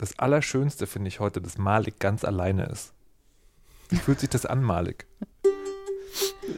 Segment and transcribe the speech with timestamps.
[0.00, 2.94] das Allerschönste finde ich heute, dass Malik ganz alleine ist.
[3.90, 5.06] Wie fühlt sich das an, Malik?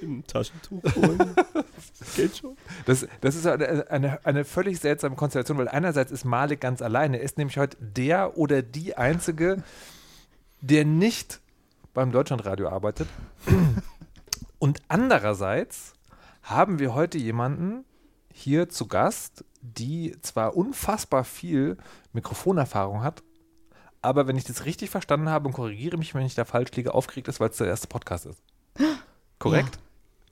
[0.01, 1.35] Im Taschentuch holen.
[2.17, 2.57] Geht schon.
[2.87, 7.19] Das, das ist eine, eine, eine völlig seltsame Konstellation, weil einerseits ist Malik ganz alleine.
[7.19, 9.65] Er ist nämlich heute der oder die Einzige,
[10.61, 11.41] der nicht
[11.95, 13.09] beim Deutschlandradio arbeitet.
[14.61, 15.95] Und andererseits
[16.45, 17.85] haben wir heute jemanden
[18.33, 21.77] hier zu Gast, die zwar unfassbar viel
[22.13, 23.25] Mikrofonerfahrung hat,
[24.03, 26.93] aber wenn ich das richtig verstanden habe und korrigiere mich, wenn ich da falsch liege,
[26.93, 28.43] aufgeregt ist, weil es der erste Podcast ist.
[29.39, 29.79] Korrekt?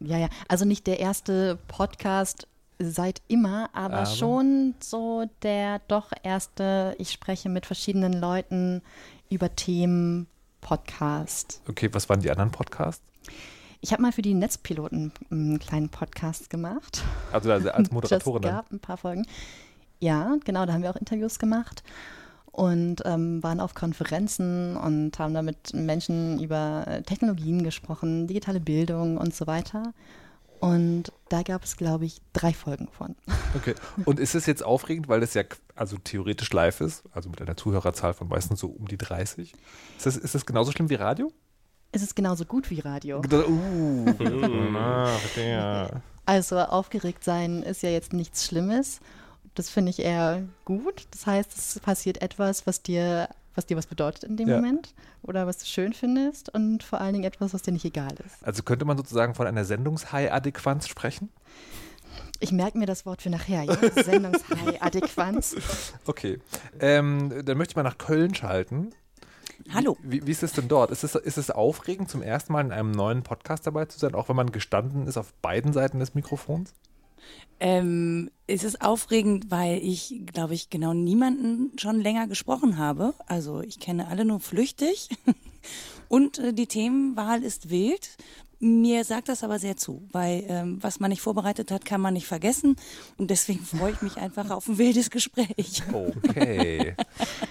[0.01, 0.29] Ja, ja.
[0.49, 4.07] Also nicht der erste Podcast seit immer, aber, Aber?
[4.07, 8.83] schon so der doch erste, ich spreche mit verschiedenen Leuten
[9.29, 10.27] über Themen
[10.61, 11.63] Podcast.
[11.69, 13.05] Okay, was waren die anderen Podcasts?
[13.83, 17.03] Ich habe mal für die Netzpiloten einen kleinen Podcast gemacht.
[17.33, 19.27] Also, also als Moderatorin Es gab ein paar Folgen.
[20.01, 21.83] Ja, genau, da haben wir auch Interviews gemacht
[22.53, 28.61] und ähm, waren auf Konferenzen und haben da mit Menschen über äh, Technologien gesprochen, digitale
[28.61, 29.93] Bildung und so weiter.
[30.61, 33.17] Und da gab es, glaube ich, drei Folgen von.
[33.57, 33.75] Okay.
[34.05, 35.43] Und ist es jetzt aufregend, weil das ja
[35.75, 39.55] also theoretisch live ist, also mit einer Zuhörerzahl von meistens so um die 30?
[39.97, 41.33] Ist das, ist das genauso schlimm wie Radio?
[41.93, 43.23] Es ist genauso gut wie Radio.
[43.33, 44.05] Uh,
[44.77, 45.89] ah.
[46.27, 49.01] Also aufgeregt sein ist ja jetzt nichts Schlimmes.
[49.55, 51.07] Das finde ich eher gut.
[51.11, 54.57] Das heißt, es passiert etwas, was dir, was dir was bedeutet in dem Ja.
[54.57, 58.13] Moment oder was du schön findest und vor allen Dingen etwas, was dir nicht egal
[58.25, 58.45] ist.
[58.47, 61.31] Also könnte man sozusagen von einer Sendungshigh-Adäquanz sprechen?
[62.39, 63.77] Ich merke mir das Wort für nachher, ja?
[64.05, 65.57] Sendungshigh-Adäquanz.
[66.07, 66.39] Okay.
[66.81, 68.93] Ähm, dann möchte ich mal nach Köln schalten.
[69.75, 69.97] Hallo.
[70.03, 70.91] Wie, wie ist es denn dort?
[70.91, 74.15] Ist es, ist es aufregend, zum ersten Mal in einem neuen Podcast dabei zu sein,
[74.15, 76.73] auch wenn man gestanden ist auf beiden Seiten des Mikrofons?
[77.61, 83.15] Ähm, es ist aufregend, weil ich, glaube ich, genau niemanden schon länger gesprochen habe.
[83.27, 85.11] Also ich kenne alle nur flüchtig.
[86.09, 88.17] Und äh, die Themenwahl ist wild.
[88.63, 92.15] Mir sagt das aber sehr zu, weil ähm, was man nicht vorbereitet hat, kann man
[92.15, 92.77] nicht vergessen.
[93.17, 95.83] Und deswegen freue ich mich einfach auf ein wildes Gespräch.
[95.93, 96.95] Okay.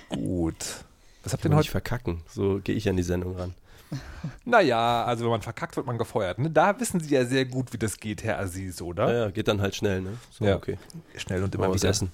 [0.10, 0.84] Gut.
[1.24, 2.22] Was habt ihr denn heute nicht verkacken.
[2.30, 3.54] So gehe ich an die Sendung ran.
[4.46, 6.40] Naja, also wenn man verkackt, wird man gefeuert.
[6.40, 6.50] Ne?
[6.50, 9.12] Da wissen Sie ja sehr gut, wie das geht, Herr Aziz, oder?
[9.12, 10.18] Ja, ja, geht dann halt schnell, ne?
[10.32, 10.56] So, Ja.
[10.56, 10.78] okay.
[11.18, 11.90] Schnell und Immer was wieder.
[11.90, 12.12] essen.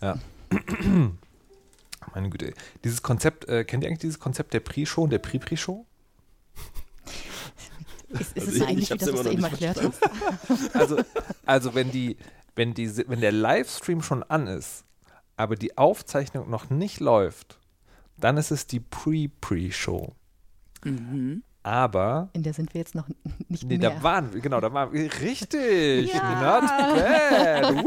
[0.00, 0.16] Ja.
[2.14, 2.52] Meine Güte.
[2.84, 5.86] Dieses Konzept, äh, kennt ihr eigentlich dieses Konzept der Pre-Show und der Pre-Pre-Show?
[8.08, 10.74] Ist, ist Also es ich- eigentlich ich wie das, was immer du eben erklärt hast?
[10.76, 10.98] Also,
[11.46, 12.16] also wenn die,
[12.54, 14.84] wenn die, wenn der Livestream schon an ist,
[15.36, 17.58] aber die Aufzeichnung noch nicht läuft,
[18.18, 20.14] dann ist es die Pre-Pre-Show.
[20.84, 21.42] Mhm.
[21.64, 23.06] Aber In der sind wir jetzt noch
[23.48, 23.90] nicht Nee, mehr.
[23.90, 26.60] da waren wir, genau, da waren wir, richtig, Ja.
[26.60, 27.84] not bad,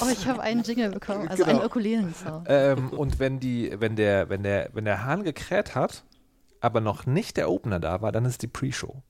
[0.00, 1.58] oh, ich habe einen Jingle bekommen, also Genau.
[1.58, 2.46] einen Ukulelen-Sound.
[2.50, 6.02] ähm, und wenn die, wenn der, wenn der, wenn der Hahn gekräht hat,
[6.60, 9.00] aber noch nicht der Opener da war, dann ist die Pre-Show.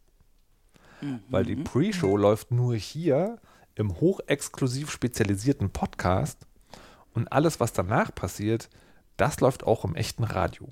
[1.30, 3.38] Weil die Pre-Show läuft nur hier
[3.74, 6.46] im hochexklusiv spezialisierten Podcast
[7.14, 8.68] und alles, was danach passiert,
[9.16, 10.68] das läuft auch im echten Radio.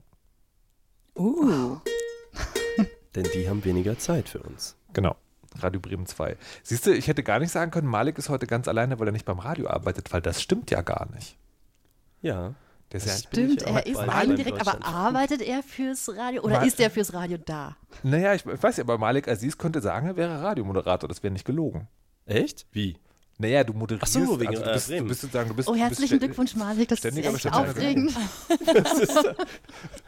[1.16, 1.78] Uh.
[3.14, 4.76] Denn die haben weniger Zeit für uns.
[4.92, 5.16] Genau.
[5.60, 6.36] Radio Bremen 2.
[6.64, 9.12] Siehst du, ich hätte gar nicht sagen können, Malik ist heute ganz alleine, weil er
[9.12, 11.36] nicht beim Radio arbeitet, weil das stimmt ja gar nicht.
[12.22, 12.54] Ja.
[12.90, 16.08] Der ist ja, Das bin Stimmt, er ist bald eindirekt, in aber arbeitet er fürs
[16.16, 17.76] Radio oder Mal- ist er fürs Radio da?
[18.02, 21.32] naja, ich, ich weiß ja, aber Malik Aziz könnte sagen, er wäre Radiomoderator, das wäre
[21.32, 21.86] nicht gelogen.
[22.26, 22.66] Echt?
[22.72, 22.96] Wie?
[23.36, 24.16] Naja, du moderierst.
[24.16, 25.08] Ach so, wegen, also du äh, bist, du Bremen.
[25.08, 25.68] bist sozusagen, du bist.
[25.68, 28.12] Oh, du bist herzlichen stä- Glückwunsch, Malik, das ist echt aufregend.
[28.74, 29.18] Das ist,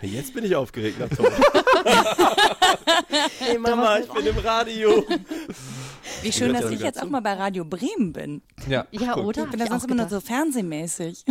[0.02, 1.26] jetzt bin ich aufgeregt nach Tom.
[3.40, 5.04] hey Mama, ich bin im Radio.
[6.22, 8.42] Wie schön, dass gehört ich jetzt auch mal bei Radio Bremen bin.
[8.68, 9.44] Ja, Ja, oder?
[9.44, 11.24] Ich bin da sonst immer nur so fernsehmäßig.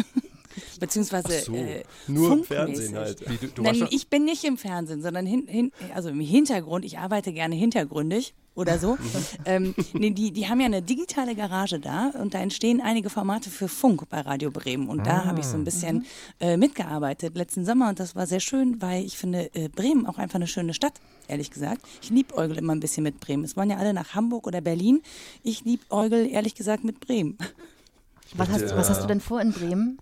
[0.80, 2.44] Beziehungsweise so, äh, nur im.
[2.44, 3.22] Fernsehen halt.
[3.30, 6.86] Wie, du, du Nein, ich bin nicht im Fernsehen, sondern hin, hin, also im Hintergrund.
[6.86, 8.98] Ich arbeite gerne hintergründig oder so.
[9.46, 13.50] ähm, nee, die, die haben ja eine digitale Garage da und da entstehen einige Formate
[13.50, 14.88] für Funk bei Radio Bremen.
[14.88, 16.06] Und da habe ich so ein bisschen
[16.40, 20.18] äh, mitgearbeitet letzten Sommer und das war sehr schön, weil ich finde äh, Bremen auch
[20.18, 20.94] einfach eine schöne Stadt,
[21.28, 21.82] ehrlich gesagt.
[22.02, 23.44] Ich liebäugel immer ein bisschen mit Bremen.
[23.44, 25.02] Es wollen ja alle nach Hamburg oder Berlin.
[25.44, 27.38] Ich liebäugel ehrlich gesagt mit Bremen.
[28.34, 30.00] Was hast, was hast du denn vor in Bremen?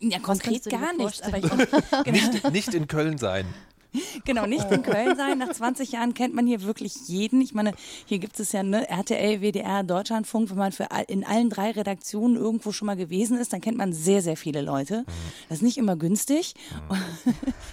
[0.00, 1.22] Ja, konkret gar nichts.
[1.22, 1.68] Aber vorstellen?
[1.82, 2.30] ich, genau.
[2.32, 3.46] nicht, nicht in Köln sein.
[4.24, 5.38] Genau, nicht in Köln sein.
[5.38, 7.42] Nach 20 Jahren kennt man hier wirklich jeden.
[7.42, 7.74] Ich meine,
[8.06, 10.48] hier gibt es ja ne, RTL, WDR, Deutschlandfunk.
[10.50, 13.76] Wenn man für all, in allen drei Redaktionen irgendwo schon mal gewesen ist, dann kennt
[13.76, 15.04] man sehr, sehr viele Leute.
[15.48, 16.54] Das ist nicht immer günstig.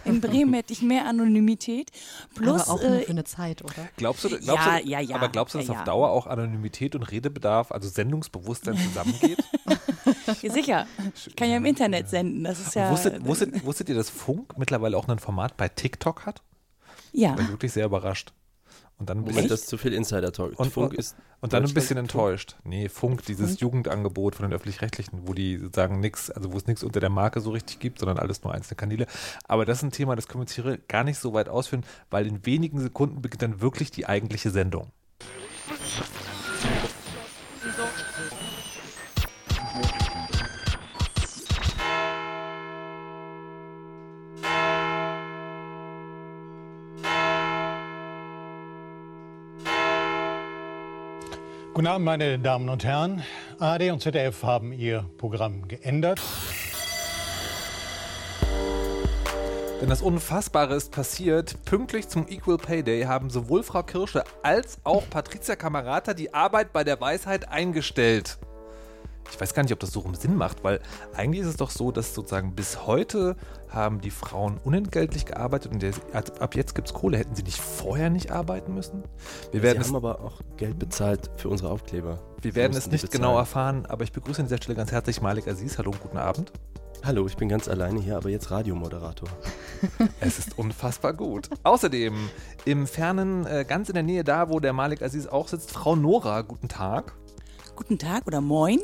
[0.04, 1.90] In Bremen hätte ich mehr Anonymität.
[2.36, 3.88] Plus, aber auch nur äh, für eine Zeit, oder?
[3.96, 5.16] Glaubst du, glaubst Ja, du, ja, ja.
[5.16, 5.84] aber glaubst du, dass Ja, auf.
[5.86, 9.42] Dauer auch Anonymität und Redebedarf, also Sendungsbewusstsein zusammengeht?
[10.42, 10.88] Ja, sicher.
[11.28, 12.44] Ich kann ja im Internet senden.
[12.44, 12.92] Das ist ja.
[12.92, 16.42] wusstet, wusstet, wusstet ihr, dass Funk mittlerweile auch ein Format bei TikTok hat?
[17.12, 17.36] ja.
[17.40, 18.34] Ich wirklich sehr überrascht.
[18.98, 20.60] Und dann ein bisschen, Moment, das ist zu viel Insider-Talk.
[20.60, 22.58] Und- Funk und- ist und dann ein bisschen enttäuscht.
[22.66, 26.84] Nee, Funk, dieses Jugendangebot von den Öffentlich-Rechtlichen, wo die sagen nichts, also wo es nichts
[26.84, 29.08] unter der Marke so richtig gibt, sondern alles nur einzelne Kanäle.
[29.48, 31.86] Aber das ist ein Thema, das können wir jetzt hier gar nicht so weit ausführen,
[32.10, 34.92] weil in wenigen Sekunden beginnt dann wirklich die eigentliche Sendung.
[51.80, 53.24] Guten Abend, meine Damen und Herren.
[53.58, 56.22] ARD und ZDF haben ihr Programm geändert.
[59.80, 61.56] Denn das Unfassbare ist passiert.
[61.64, 66.74] Pünktlich zum Equal Pay Day haben sowohl Frau Kirsche als auch Patricia Kamerata die Arbeit
[66.74, 68.40] bei der Weisheit eingestellt.
[69.32, 70.80] Ich weiß gar nicht, ob das so rum Sinn macht, weil
[71.16, 73.36] eigentlich ist es doch so, dass sozusagen bis heute
[73.70, 77.18] haben die Frauen unentgeltlich gearbeitet und jetzt, ab jetzt gibt es Kohle.
[77.18, 79.04] Hätten sie nicht vorher nicht arbeiten müssen?
[79.52, 82.20] Wir Sie werden, es, haben aber auch Geld bezahlt für unsere Aufkleber.
[82.42, 85.48] wir werden es nicht genau erfahren, aber ich begrüße an dieser Stelle ganz herzlich Malik
[85.48, 85.78] Aziz.
[85.78, 86.52] Hallo und guten Abend.
[87.04, 89.30] Hallo, ich bin ganz alleine hier, aber jetzt Radiomoderator.
[90.20, 91.50] Es ist unfassbar gut.
[91.64, 92.30] Außerdem
[92.66, 95.96] im fernen, äh, ganz in der Nähe da, wo der Malik Aziz auch sitzt, Frau
[95.96, 97.14] Nora, guten Tag.
[97.78, 98.82] Guten Tag oder Moin.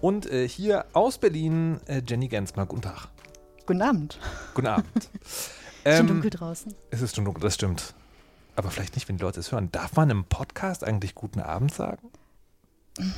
[0.00, 3.08] Und äh, hier aus Berlin äh, Jenny Gensmer, guten Tag.
[3.66, 4.18] Guten Abend.
[4.54, 4.86] Guten Abend.
[5.84, 6.74] Schon Ähm, dunkel draußen.
[6.90, 7.94] Es ist schon dunkel, das stimmt.
[8.56, 9.70] Aber vielleicht nicht, wenn die Leute es hören.
[9.72, 12.10] Darf man im Podcast eigentlich guten Abend sagen?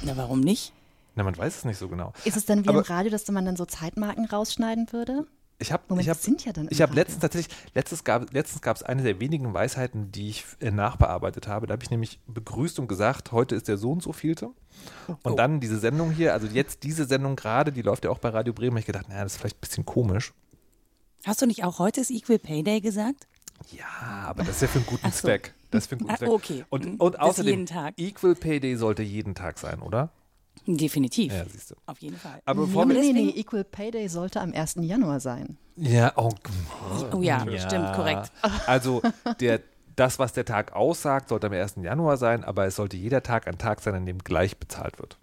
[0.02, 0.72] Na, warum nicht?
[1.16, 2.12] Na, man weiß es nicht so genau.
[2.24, 5.26] Ist es dann wie aber- im Radio, dass man dann so Zeitmarken rausschneiden würde?
[5.62, 8.62] Ich habe Moment, ich hab, sind ja dann Ich habe letztens tatsächlich, letztens gab letztens
[8.62, 11.66] gab es eine der wenigen Weisheiten, die ich äh, nachbearbeitet habe.
[11.66, 14.46] Da habe ich nämlich begrüßt und gesagt, heute ist der so und so vielte.
[15.06, 15.34] Und Oh.
[15.34, 18.54] dann diese Sendung hier, also jetzt diese Sendung gerade, die läuft ja auch bei Radio
[18.54, 18.76] Bremen.
[18.76, 20.32] Hab ich gedacht, naja, das ist vielleicht ein bisschen komisch.
[21.26, 23.26] Hast du nicht auch heute ist Equal Pay Day gesagt?
[23.70, 23.84] Ja,
[24.26, 25.18] aber das ist ja für einen guten so.
[25.18, 25.52] Zweck.
[25.70, 26.28] Das ist für einen guten Ah, Zweck.
[26.30, 26.64] okay.
[26.70, 26.94] Und, Mhm.
[26.96, 27.92] und Das außerdem, jeden Tag.
[27.98, 30.10] Equal Pay Day sollte jeden Tag sein, oder?
[30.66, 31.32] Definitiv.
[31.32, 31.74] Ja, siehst du.
[31.86, 32.40] Auf jeden Fall.
[32.44, 33.00] Aber Nee, bevor nee, wir.
[33.00, 34.76] nee, deswegen- Equal Pay Day sollte am 1.
[34.82, 35.56] Januar sein.
[35.76, 36.30] Ja, oh,
[37.12, 38.30] Oh ja, stimmt, korrekt.
[38.66, 39.00] Also
[39.40, 39.60] der,
[39.96, 41.76] das, was der Tag aussagt, sollte am 1.
[41.82, 45.18] Januar sein, aber es sollte jeder Tag ein Tag sein, an dem gleich bezahlt wird.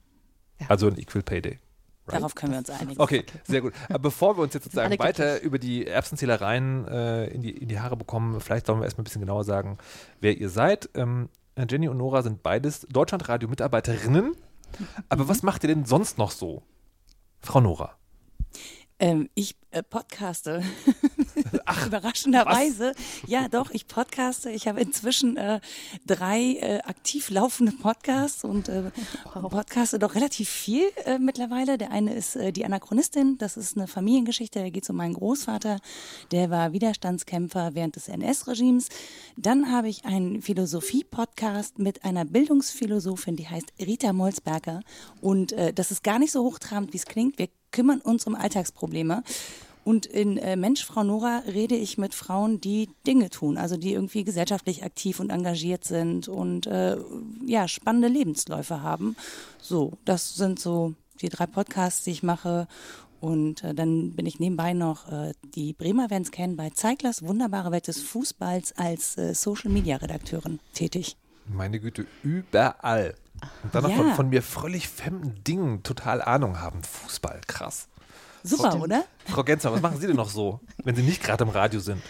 [0.60, 0.68] Ja.
[0.70, 1.60] Also ein Equal Pay Day.
[2.08, 3.02] Darauf können wir uns einigen.
[3.02, 3.74] Okay, sehr gut.
[3.90, 7.80] Aber bevor wir uns jetzt sozusagen weiter über die Erbsenzählereien äh, in, die, in die
[7.82, 9.78] Haare bekommen, vielleicht sollen wir erstmal ein bisschen genauer sagen,
[10.22, 10.90] wer ihr seid.
[10.96, 11.28] Ähm,
[11.70, 14.36] Jenny und Nora sind beides Deutschlandradio-Mitarbeiterinnen.
[15.10, 16.64] Aber was macht ihr denn sonst noch so?
[17.40, 17.98] Frau Nora.
[19.00, 20.64] Ähm, ich äh, podcaste.
[21.86, 22.94] Überraschenderweise.
[23.26, 24.50] Ja, doch, ich podcaste.
[24.50, 25.60] Ich habe inzwischen äh,
[26.06, 28.92] drei äh, aktiv laufende Podcasts und äh,
[29.34, 31.78] podcaste doch relativ viel äh, mittlerweile.
[31.78, 33.38] Der eine ist äh, Die Anachronistin.
[33.38, 34.60] Das ist eine Familiengeschichte.
[34.60, 35.80] Da geht es um meinen Großvater.
[36.32, 38.90] Der war Widerstandskämpfer während des NS-Regimes.
[39.36, 44.82] Dann habe ich einen Philosophie-Podcast mit einer Bildungsphilosophin, die heißt Rita Molzberger.
[45.22, 47.38] Und äh, das ist gar nicht so hochtrabend, wie es klingt.
[47.38, 49.24] Wir kümmern uns um Alltagsprobleme.
[49.88, 53.94] Und in äh, Mensch, Frau Nora rede ich mit Frauen, die Dinge tun, also die
[53.94, 56.98] irgendwie gesellschaftlich aktiv und engagiert sind und äh,
[57.46, 59.16] ja, spannende Lebensläufe haben.
[59.62, 62.68] So, das sind so die drei Podcasts, die ich mache.
[63.22, 67.24] Und äh, dann bin ich nebenbei noch, äh, die Bremer werden es kennen, bei Zeiglers
[67.24, 71.16] Wunderbare Welt des Fußballs als äh, Social-Media-Redakteurin tätig.
[71.48, 73.16] Meine Güte, überall.
[73.64, 73.96] Und dann noch Ja.
[73.96, 76.84] von, von mir völlig fremden Dingen total Ahnung haben.
[76.84, 77.88] Fußball, krass.
[78.44, 79.04] Super, oder?
[79.26, 82.02] Frau Gensmer, was machen Sie denn noch so, wenn Sie nicht gerade im Radio sind?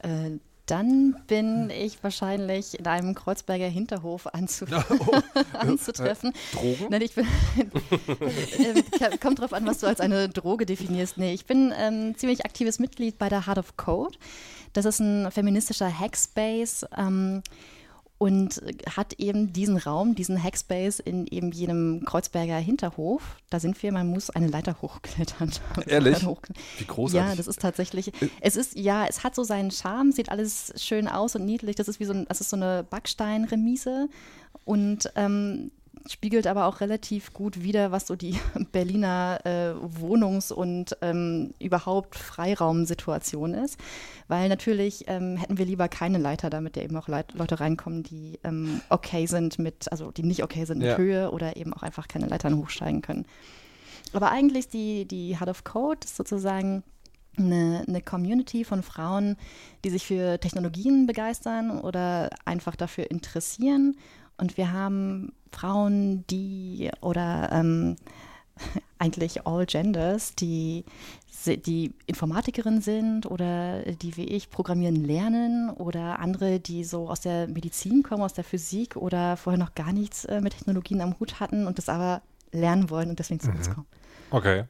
[0.00, 4.66] Äh, dann bin ich wahrscheinlich in einem Kreuzberger Hinterhof anzu
[5.54, 6.32] anzutreffen.
[6.52, 6.86] Drogen?
[6.90, 7.26] Nein, ich bin,
[9.00, 11.16] äh, kommt drauf an, was du als eine Droge definierst.
[11.16, 14.18] Nee, ich bin ähm, ziemlich aktives Mitglied bei der Heart of Code.
[14.74, 17.42] Das ist ein feministischer Hackspace ähm,
[18.18, 18.60] und
[18.96, 23.36] hat eben diesen Raum, diesen Hackspace in eben jenem Kreuzberger Hinterhof.
[23.48, 25.52] Da sind wir, man muss eine Leiter hochklettern.
[25.86, 26.26] Ehrlich?
[26.78, 27.30] Wie großartig.
[27.30, 28.12] Ja, das ist tatsächlich.
[28.40, 31.76] Es ist, ja, es hat so seinen Charme, sieht alles schön aus und niedlich.
[31.76, 34.08] Das ist wie so ein, das ist so eine Backsteinremise
[34.64, 35.70] und ähm,
[36.12, 38.38] spiegelt aber auch relativ gut wider, was so die
[38.72, 43.78] Berliner äh, Wohnungs- und ähm, überhaupt Freiraumsituation ist.
[44.28, 48.02] Weil natürlich ähm, hätten wir lieber keine Leiter, damit ja eben auch Leit Leute reinkommen,
[48.02, 50.96] die ähm, okay sind mit, also die nicht okay sind mit Ja.
[50.96, 53.26] Höhe oder eben auch einfach keine Leitern hochsteigen können.
[54.12, 56.82] Aber eigentlich ist die, die Heart of Code ist sozusagen
[57.36, 59.36] eine, eine Community von Frauen,
[59.84, 63.96] die sich für Technologien begeistern oder einfach dafür interessieren.
[64.38, 67.96] Und wir haben Frauen, die oder ähm,
[68.98, 70.84] eigentlich all genders, die,
[71.46, 77.48] die Informatikerin sind oder die wie ich programmieren lernen oder andere, die so aus der
[77.48, 81.40] Medizin kommen, aus der Physik oder vorher noch gar nichts äh, mit Technologien am Hut
[81.40, 83.74] hatten und das aber lernen wollen und deswegen zu uns Mhm.
[83.74, 83.86] kommen.
[84.30, 84.64] Okay.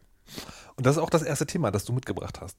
[0.76, 2.58] Und das ist auch das erste Thema, das du mitgebracht hast.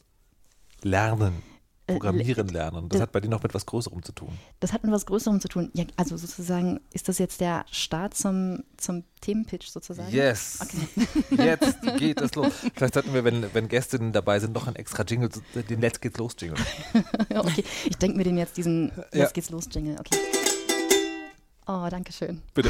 [0.81, 1.41] Lernen.
[1.89, 2.89] Äh, Programmieren lernen.
[2.89, 4.37] Das äh, hat bei dir noch mit was Größerem zu tun.
[4.59, 5.71] Das hat mit was Größerem zu tun.
[5.73, 10.11] Ja, also sozusagen, ist das jetzt der Start zum, zum Themenpitch sozusagen?
[10.11, 10.59] Yes.
[11.31, 12.53] Jetzt geht es los.
[12.73, 16.17] Vielleicht sollten wir, wenn, wenn Gästinnen dabei sind, noch ein extra Jingle, den Let's Geht's
[16.17, 16.63] los Jingle.
[17.35, 19.19] okay, ich denke mir den jetzt diesen Ja.
[19.21, 19.97] Jetzt geht's los Jingle.
[19.99, 20.17] Okay.
[21.67, 22.41] Oh, danke schön.
[22.53, 22.69] Bitte.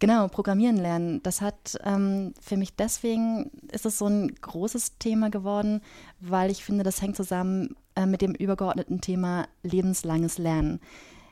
[0.00, 1.22] Genau, Programmieren lernen.
[1.24, 5.80] Das hat ähm, für mich deswegen ist es so ein großes Thema geworden,
[6.20, 10.80] weil ich finde, das hängt zusammen äh, mit dem übergeordneten Thema lebenslanges Lernen.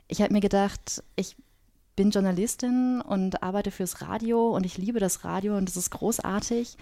[0.08, 1.36] Ich habe mir gedacht, ich
[1.94, 6.76] bin Journalistin und arbeite fürs Radio und ich liebe das Radio und das ist großartig.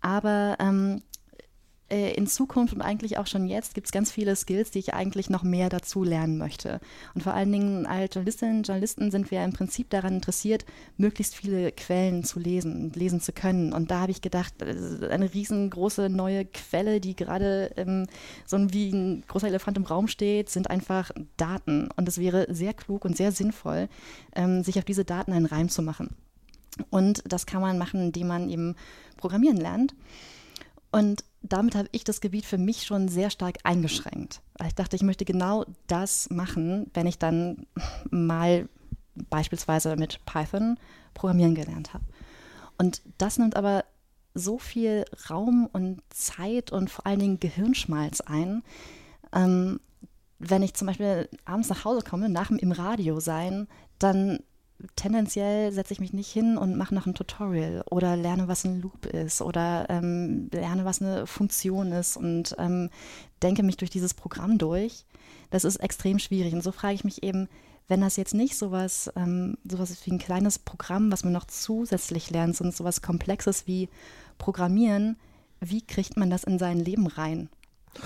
[0.00, 1.15] Aber ähm, äh,
[1.88, 5.30] in Zukunft und eigentlich auch schon jetzt gibt es ganz viele Skills, die ich eigentlich
[5.30, 6.80] noch mehr dazu lernen möchte.
[7.14, 10.64] Und vor allen Dingen als Journalistinnen und Journalisten sind wir im Prinzip daran interessiert,
[10.96, 13.72] möglichst viele Quellen zu lesen und lesen zu können.
[13.72, 18.06] Und da habe ich gedacht, eine riesengroße neue Quelle, die gerade ähm,
[18.46, 21.88] so wie ein großer Elefant im Raum steht, sind einfach Daten.
[21.96, 23.88] Und es wäre sehr klug und sehr sinnvoll,
[24.34, 26.16] ähm, sich auf diese Daten einen Reim zu machen.
[26.90, 28.74] Und das kann man machen, indem man eben
[29.16, 29.94] programmieren lernt.
[30.90, 34.40] Und damit habe ich das Gebiet für mich schon sehr stark eingeschränkt.
[34.58, 37.66] Weil ich dachte, ich möchte genau das machen, wenn ich dann
[38.10, 38.68] mal
[39.14, 40.78] beispielsweise mit Python
[41.14, 42.04] programmieren gelernt habe.
[42.78, 43.84] Und das nimmt aber
[44.34, 48.62] so viel Raum und Zeit und vor allen Dingen Gehirnschmalz ein.
[49.32, 49.80] Ähm,
[50.38, 54.40] wenn ich zum Beispiel abends nach Hause komme, nach dem im Radio sein, dann
[54.94, 58.80] tendenziell setze ich mich nicht hin und mache noch ein Tutorial oder lerne, was ein
[58.80, 62.90] Loop ist oder ähm, lerne, was eine Funktion ist und ähm,
[63.42, 65.04] denke mich durch dieses Programm durch.
[65.50, 66.54] Das ist extrem schwierig.
[66.54, 67.48] Und so frage ich mich eben,
[67.88, 71.46] wenn das jetzt nicht sowas, ähm, sowas ist wie ein kleines Programm, was man noch
[71.46, 73.88] zusätzlich lernt, sondern sowas Komplexes wie
[74.38, 75.16] Programmieren,
[75.60, 77.48] wie kriegt man das in sein Leben rein?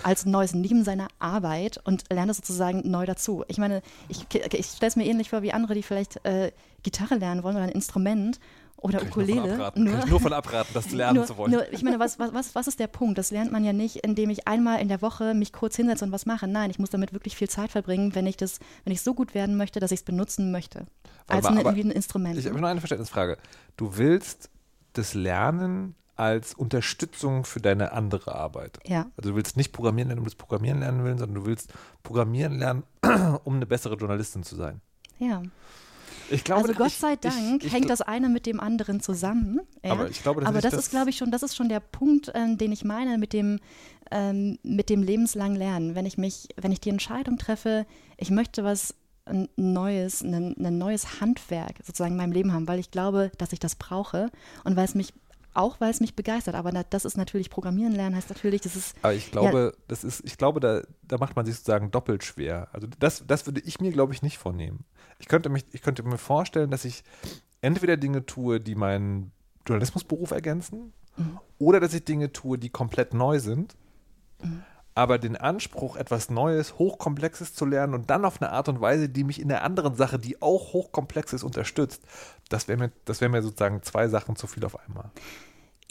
[0.03, 3.45] Als neues neben seiner Arbeit und lerne sozusagen neu dazu.
[3.49, 7.17] Ich meine, ich, ich stelle es mir ähnlich vor wie andere, die vielleicht äh, Gitarre
[7.17, 8.39] lernen wollen oder ein Instrument
[8.77, 9.59] oder Kann ich nur Ukulele.
[9.59, 11.53] Kann ich nur von abraten, das lernen nur, zu wollen.
[11.53, 13.19] Nur, ich meine, was, was, was, ist der Punkt?
[13.19, 16.13] Das lernt man ja nicht, indem ich einmal in der Woche mich kurz hinsetze und
[16.13, 16.49] was mache.
[16.49, 19.35] Nein, ich muss damit wirklich viel Zeit verbringen, wenn ich das, wenn ich so gut
[19.35, 20.87] werden möchte, dass ich es benutzen möchte.
[21.27, 22.39] Als Aber- ein, aber ein Instrument.
[22.39, 23.37] Ich habe noch eine Verständnisfrage.
[23.77, 24.49] Du willst
[24.95, 28.79] das Lernen als Unterstützung für deine andere Arbeit.
[28.87, 29.07] ja.
[29.17, 31.73] Also du willst nicht Programmieren lernen, um das Programmieren lernen willst, sondern du willst
[32.03, 32.83] Programmieren lernen,
[33.45, 34.81] um eine bessere Journalistin zu sein.
[35.19, 35.43] ja.
[36.33, 39.01] Ich glaube, also Gott ich- sei Dank ich, ich, hängt das eine mit dem anderen
[39.01, 39.61] zusammen.
[39.83, 39.93] Ja.
[39.93, 41.69] Aber ich glaube, dass Aber ich das, das- ist, glaube ich, schon, das ist schon
[41.69, 43.59] der Punkt, ähm, den ich meine mit dem,
[44.13, 45.97] ähm, mit dem lebenslangen Lernen.
[45.97, 47.85] Wenn ich mich, wenn ich die Entscheidung treffe,
[48.17, 52.79] ich möchte was ein Neues, ein, ein neues Handwerk sozusagen in meinem Leben haben, weil
[52.79, 54.31] ich glaube, dass ich das brauche
[54.63, 55.13] und weil es mich
[55.55, 58.97] auch weil es mich begeistert, aber das ist natürlich Programmieren lernen, heißt natürlich, das ist
[59.03, 62.69] Aber ich glaube, das ist, ich glaube, da, da macht man sich sozusagen doppelt schwer.
[62.73, 64.85] Also das, das würde ich mir, glaube ich, nicht vornehmen.
[65.19, 67.03] Ich könnte mich, ich könnte mir vorstellen, dass ich
[67.61, 69.33] entweder Dinge tue, die meinen
[69.67, 70.93] Journalismusberuf ergänzen,
[71.59, 73.77] oder dass ich Dinge tue, die komplett neu sind,
[74.95, 79.09] aber den Anspruch, etwas Neues, Hochkomplexes zu lernen und dann auf eine Art und Weise,
[79.09, 82.03] die mich in der anderen Sache, die auch hochkomplex ist, unterstützt,
[82.51, 85.11] das wäre mir, das wäre mir sozusagen zwei Sachen zu viel auf einmal.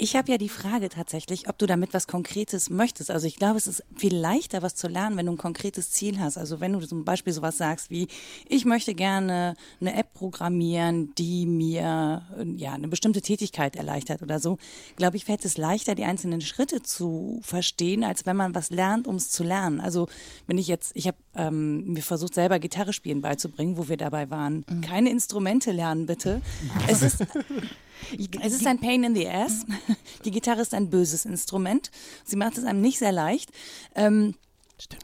[0.02, 3.12] Ich habe ja die Frage tatsächlich, ob du damit was Konkretes möchtest.
[3.12, 6.22] Also ich glaube, es ist viel leichter, was zu lernen, wenn du ein konkretes Ziel
[6.22, 6.38] hast.
[6.38, 8.08] Also wenn du zum Beispiel sowas sagst wie,
[8.48, 12.24] ich möchte gerne eine App programmieren, die mir
[12.56, 14.58] ja eine bestimmte Tätigkeit erleichtert oder so,
[14.96, 19.06] glaube ich, fällt es leichter, die einzelnen Schritte zu verstehen, als wenn man was lernt,
[19.06, 19.82] um es zu lernen.
[19.82, 20.08] Also
[20.48, 24.30] wenn ich jetzt, ich habe ähm, mir versucht, selber Gitarre spielen beizubringen, wo wir dabei
[24.30, 24.66] waren.
[24.82, 26.42] Keine Instrumente lernen, bitte.
[26.88, 27.26] Es ist
[28.42, 29.66] es ist ein Pain in the ass.
[30.26, 31.92] Die Gitarre ist ein böses Instrument.
[32.24, 33.52] Sie macht es einem nicht sehr leicht.
[33.96, 34.36] Ähm,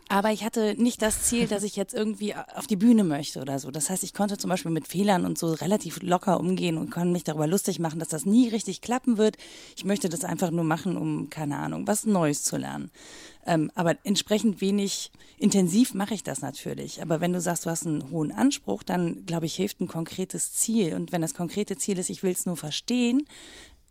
[0.08, 3.60] aber ich hatte nicht das Ziel, dass ich jetzt irgendwie auf die Bühne möchte oder
[3.60, 3.72] so.
[3.72, 7.10] Das heißt, ich konnte zum Beispiel mit Fehlern und so relativ locker umgehen und konnte
[7.10, 9.38] mich darüber lustig machen, dass das nie richtig klappen wird.
[9.76, 12.90] Ich möchte das einfach nur machen, um, keine Ahnung, was Neues zu lernen.
[13.46, 17.02] Ähm, aber entsprechend wenig intensiv mache ich das natürlich.
[17.02, 20.54] Aber wenn du sagst, du hast einen hohen Anspruch, dann glaube ich, hilft ein konkretes
[20.54, 20.96] Ziel.
[20.96, 23.28] Und wenn das konkrete Ziel ist, ich will es nur verstehen,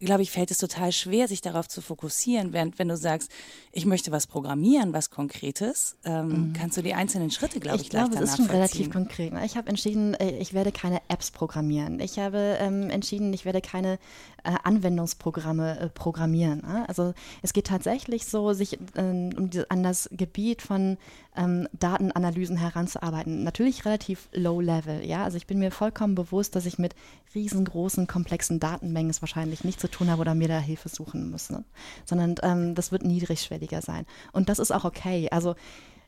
[0.00, 3.30] glaube ich, fällt es total schwer, sich darauf zu fokussieren, während wenn du sagst,
[3.72, 6.52] ich möchte was programmieren, was Konkretes, ähm, mhm.
[6.52, 9.32] kannst du die einzelnen Schritte, glaube ich, ich glaube, es ist schon relativ konkret.
[9.32, 9.44] Ne?
[9.44, 12.00] Ich habe entschieden, äh, ich werde keine Apps programmieren.
[12.00, 13.98] Ich habe ähm, entschieden, ich werde keine
[14.44, 16.60] äh, Anwendungsprogramme äh, programmieren.
[16.60, 16.84] Ne?
[16.88, 20.98] Also es geht tatsächlich so, sich ähm, um die, an das Gebiet von
[21.36, 23.42] ähm, Datenanalysen heranzuarbeiten.
[23.42, 25.24] Natürlich relativ low level, ja.
[25.24, 26.94] Also ich bin mir vollkommen bewusst, dass ich mit
[27.34, 31.50] riesengroßen, komplexen Datenmengen es wahrscheinlich nicht zu tun habe oder mir da Hilfe suchen muss,
[31.50, 31.62] ne?
[32.06, 34.06] sondern ähm, das wird niedrigschwelliger sein.
[34.32, 35.28] Und das ist auch okay.
[35.30, 35.56] Also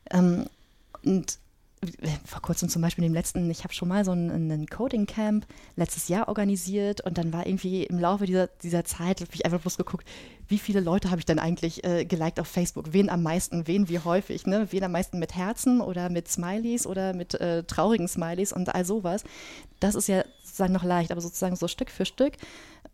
[0.09, 0.47] ähm,
[1.03, 1.37] und
[2.25, 5.45] vor kurzem zum Beispiel dem letzten, ich habe schon mal so ein, ein Coding Camp
[5.75, 9.61] letztes Jahr organisiert und dann war irgendwie im Laufe dieser, dieser Zeit, habe ich einfach
[9.61, 10.07] bloß geguckt,
[10.47, 12.93] wie viele Leute habe ich denn eigentlich äh, geliked auf Facebook?
[12.93, 14.67] Wen am meisten, wen wie häufig, ne?
[14.71, 18.85] Wen am meisten mit Herzen oder mit Smileys oder mit äh, traurigen Smileys und all
[18.85, 19.23] sowas.
[19.79, 20.23] Das ist ja
[20.57, 22.33] sozusagen noch leicht, aber sozusagen so Stück für Stück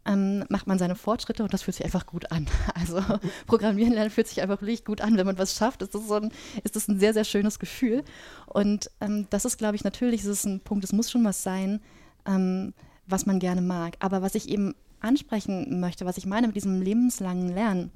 [0.06, 2.48] ähm, macht man seine Fortschritte und das fühlt sich einfach gut an.
[2.76, 3.02] Also
[3.48, 5.18] Programmieren lernen fühlt sich einfach wirklich gut an.
[5.18, 6.32] Wenn man was schafft, ist das, so ein,
[6.64, 8.04] ist das ein sehr, sehr schönes Gefühl.
[8.48, 11.44] Und ähm, das ist, glaube ich, natürlich, das ist ein Punkt, es muss schon was
[11.44, 11.80] sein,
[12.26, 12.74] ähm,
[13.08, 13.96] was man gerne mag.
[14.00, 17.92] Aber was ich eben ansprechen möchte, was ich meine mit diesem lebenslangen Lernen,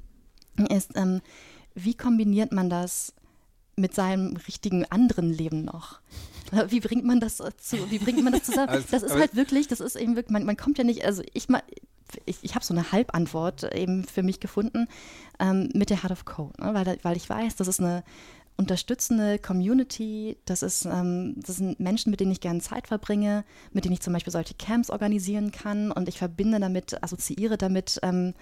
[0.69, 1.21] ist, ähm,
[1.75, 3.13] wie kombiniert man das
[3.75, 5.99] mit seinem richtigen anderen Leben noch?
[6.69, 8.69] Wie bringt man das zu, wie bringt man das zusammen?
[8.69, 11.21] Also, das ist halt wirklich, das ist eben wirklich, man, man kommt ja nicht, also
[11.33, 11.47] ich,
[12.25, 14.87] ich, ich habe so eine Halbantwort eben für mich gefunden
[15.39, 16.73] ähm, mit der Heart of Code, ne?
[16.73, 18.03] weil, weil ich weiß, das ist eine
[18.57, 23.85] unterstützende Community, das, ist, ähm, das sind Menschen, mit denen ich gerne Zeit verbringe, mit
[23.85, 28.33] denen ich zum Beispiel solche Camps organisieren kann und ich verbinde damit, assoziiere damit ähm,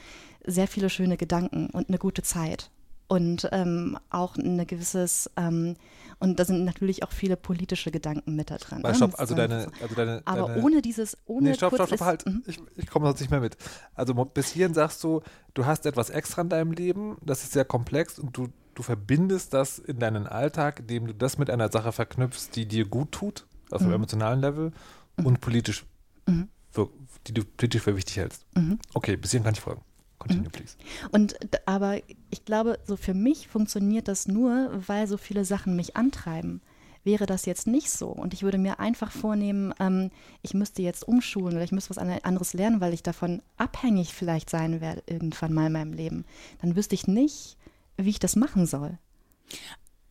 [0.45, 2.71] sehr viele schöne Gedanken und eine gute Zeit
[3.07, 5.75] und ähm, auch ein gewisses ähm,
[6.19, 8.81] und da sind natürlich auch viele politische Gedanken mit da dran.
[8.81, 8.95] Ne?
[8.95, 12.25] Stopp, also deine, also deine, aber deine, ohne dieses, ohne nee, stopp, stopp, stopp, halt.
[12.25, 12.43] Mhm.
[12.47, 13.57] Ich, ich komme sonst nicht mehr mit.
[13.93, 15.21] Also bis hierhin sagst du,
[15.53, 19.53] du hast etwas extra in deinem Leben, das ist sehr komplex und du, du verbindest
[19.53, 23.45] das in deinen Alltag, indem du das mit einer Sache verknüpfst, die dir gut tut,
[23.71, 23.87] auf mhm.
[23.87, 24.71] einem emotionalen Level
[25.17, 25.25] mhm.
[25.25, 25.85] und politisch,
[26.27, 26.47] mhm.
[26.71, 26.89] für,
[27.27, 28.45] die du politisch für wichtig hältst.
[28.55, 28.79] Mhm.
[28.93, 29.81] Okay, bis hierhin kann ich folgen.
[30.25, 30.51] Continue, mhm.
[30.51, 30.75] please.
[31.11, 31.35] Und
[31.65, 36.61] aber ich glaube, so für mich funktioniert das nur, weil so viele Sachen mich antreiben.
[37.03, 40.09] Wäre das jetzt nicht so und ich würde mir einfach vornehmen, ähm,
[40.41, 44.49] ich müsste jetzt umschulen oder ich müsste was anderes lernen, weil ich davon abhängig vielleicht
[44.49, 46.25] sein werde irgendwann mal in meinem Leben,
[46.61, 47.57] dann wüsste ich nicht,
[47.97, 48.97] wie ich das machen soll.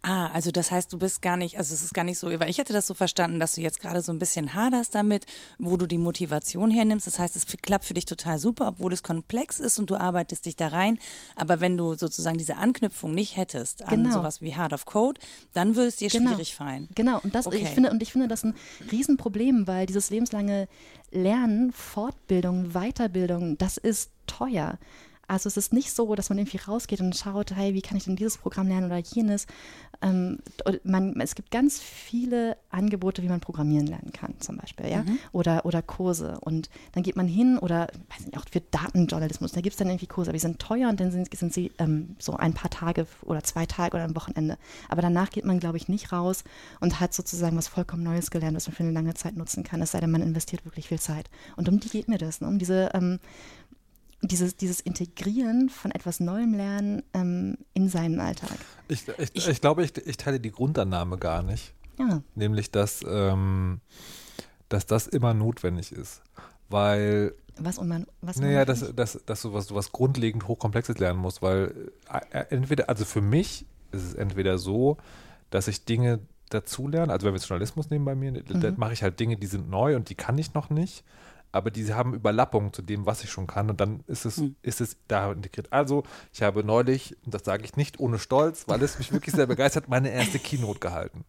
[0.06, 2.50] Ah, also das heißt, du bist gar nicht, also es ist gar nicht so, weil
[2.50, 5.24] ich hätte das so verstanden, dass du jetzt gerade so ein bisschen haderst damit,
[5.58, 7.06] wo du die Motivation hernimmst.
[7.06, 10.44] Das heißt, es klappt für dich total super, obwohl es komplex ist und du arbeitest
[10.44, 10.98] dich da rein.
[11.36, 14.16] Aber wenn du sozusagen diese Anknüpfung nicht hättest an genau.
[14.16, 15.18] sowas wie Hard of Code,
[15.54, 16.32] dann würde es dir genau.
[16.32, 16.90] schwierig fallen.
[16.94, 17.60] Genau, und das, okay.
[17.62, 18.54] ich finde, und ich finde das ein
[18.92, 20.68] Riesenproblem, weil dieses lebenslange
[21.12, 24.78] Lernen, Fortbildung, Weiterbildung, das ist teuer.
[25.26, 28.04] Also es ist nicht so, dass man irgendwie rausgeht und schaut, hey, wie kann ich
[28.04, 29.46] denn dieses Programm lernen oder jenes.
[30.02, 30.38] Ähm,
[30.82, 35.18] man, es gibt ganz viele Angebote, wie man programmieren lernen kann, zum Beispiel, ja, mhm.
[35.32, 36.38] oder, oder Kurse.
[36.40, 39.88] Und dann geht man hin oder, weiß nicht, auch für Datenjournalismus, da gibt es dann
[39.88, 42.70] irgendwie Kurse, aber die sind teuer und dann sind, sind sie ähm, so ein paar
[42.70, 44.58] Tage oder zwei Tage oder ein Wochenende.
[44.88, 46.44] Aber danach geht man, glaube ich, nicht raus
[46.80, 49.80] und hat sozusagen was vollkommen Neues gelernt, was man für eine lange Zeit nutzen kann,
[49.80, 51.30] es sei denn, man investiert wirklich viel Zeit.
[51.56, 52.48] Und um die geht mir das, ne?
[52.48, 53.20] um diese ähm,
[54.28, 58.58] dieses, dieses Integrieren von etwas Neuem Lernen ähm, in seinen Alltag.
[58.88, 61.74] Ich, ich, ich, ich glaube, ich, ich, teile die Grundannahme gar nicht.
[61.98, 62.22] Ja.
[62.34, 63.80] Nämlich, dass, ähm,
[64.68, 66.22] dass das immer notwendig ist.
[66.68, 67.34] Weil.
[67.56, 71.20] Was und man, was Naja, dass, dass, dass du was, du was grundlegend hochkomplexes lernen
[71.20, 74.96] musst, weil äh, äh, entweder, also für mich ist es entweder so,
[75.50, 76.18] dass ich Dinge
[76.50, 78.60] dazulerne, also wenn wir jetzt Journalismus nehmen bei mir, mhm.
[78.60, 81.04] dann mache ich halt Dinge, die sind neu und die kann ich noch nicht
[81.54, 84.56] aber die haben Überlappung zu dem, was ich schon kann und dann ist es, mhm.
[84.62, 85.72] ist es da integriert.
[85.72, 89.34] Also, ich habe neulich, und das sage ich nicht ohne Stolz, weil es mich wirklich
[89.36, 91.24] sehr begeistert, meine erste Keynote gehalten.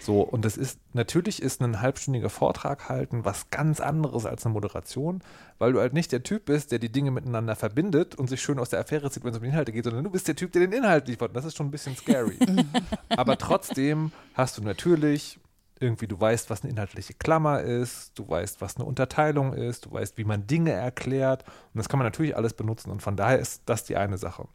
[0.00, 4.54] So, und das ist, natürlich ist ein halbstündiger Vortrag halten was ganz anderes als eine
[4.54, 5.22] Moderation,
[5.58, 8.58] weil du halt nicht der Typ bist, der die Dinge miteinander verbindet und sich schön
[8.58, 10.52] aus der Affäre zieht, wenn es um die Inhalte geht, sondern du bist der Typ,
[10.52, 11.28] der den Inhalt liefert.
[11.30, 12.38] Und das ist schon ein bisschen scary.
[13.10, 15.38] Aber trotzdem hast du natürlich
[15.80, 19.92] irgendwie, du weißt, was eine inhaltliche Klammer ist, du weißt, was eine Unterteilung ist, du
[19.92, 21.44] weißt, wie man Dinge erklärt.
[21.44, 22.90] Und das kann man natürlich alles benutzen.
[22.90, 24.46] Und von daher ist das die eine Sache.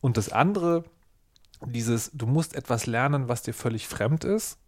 [0.00, 0.84] Und das andere,
[1.66, 4.58] dieses, du musst etwas lernen, was dir völlig fremd ist,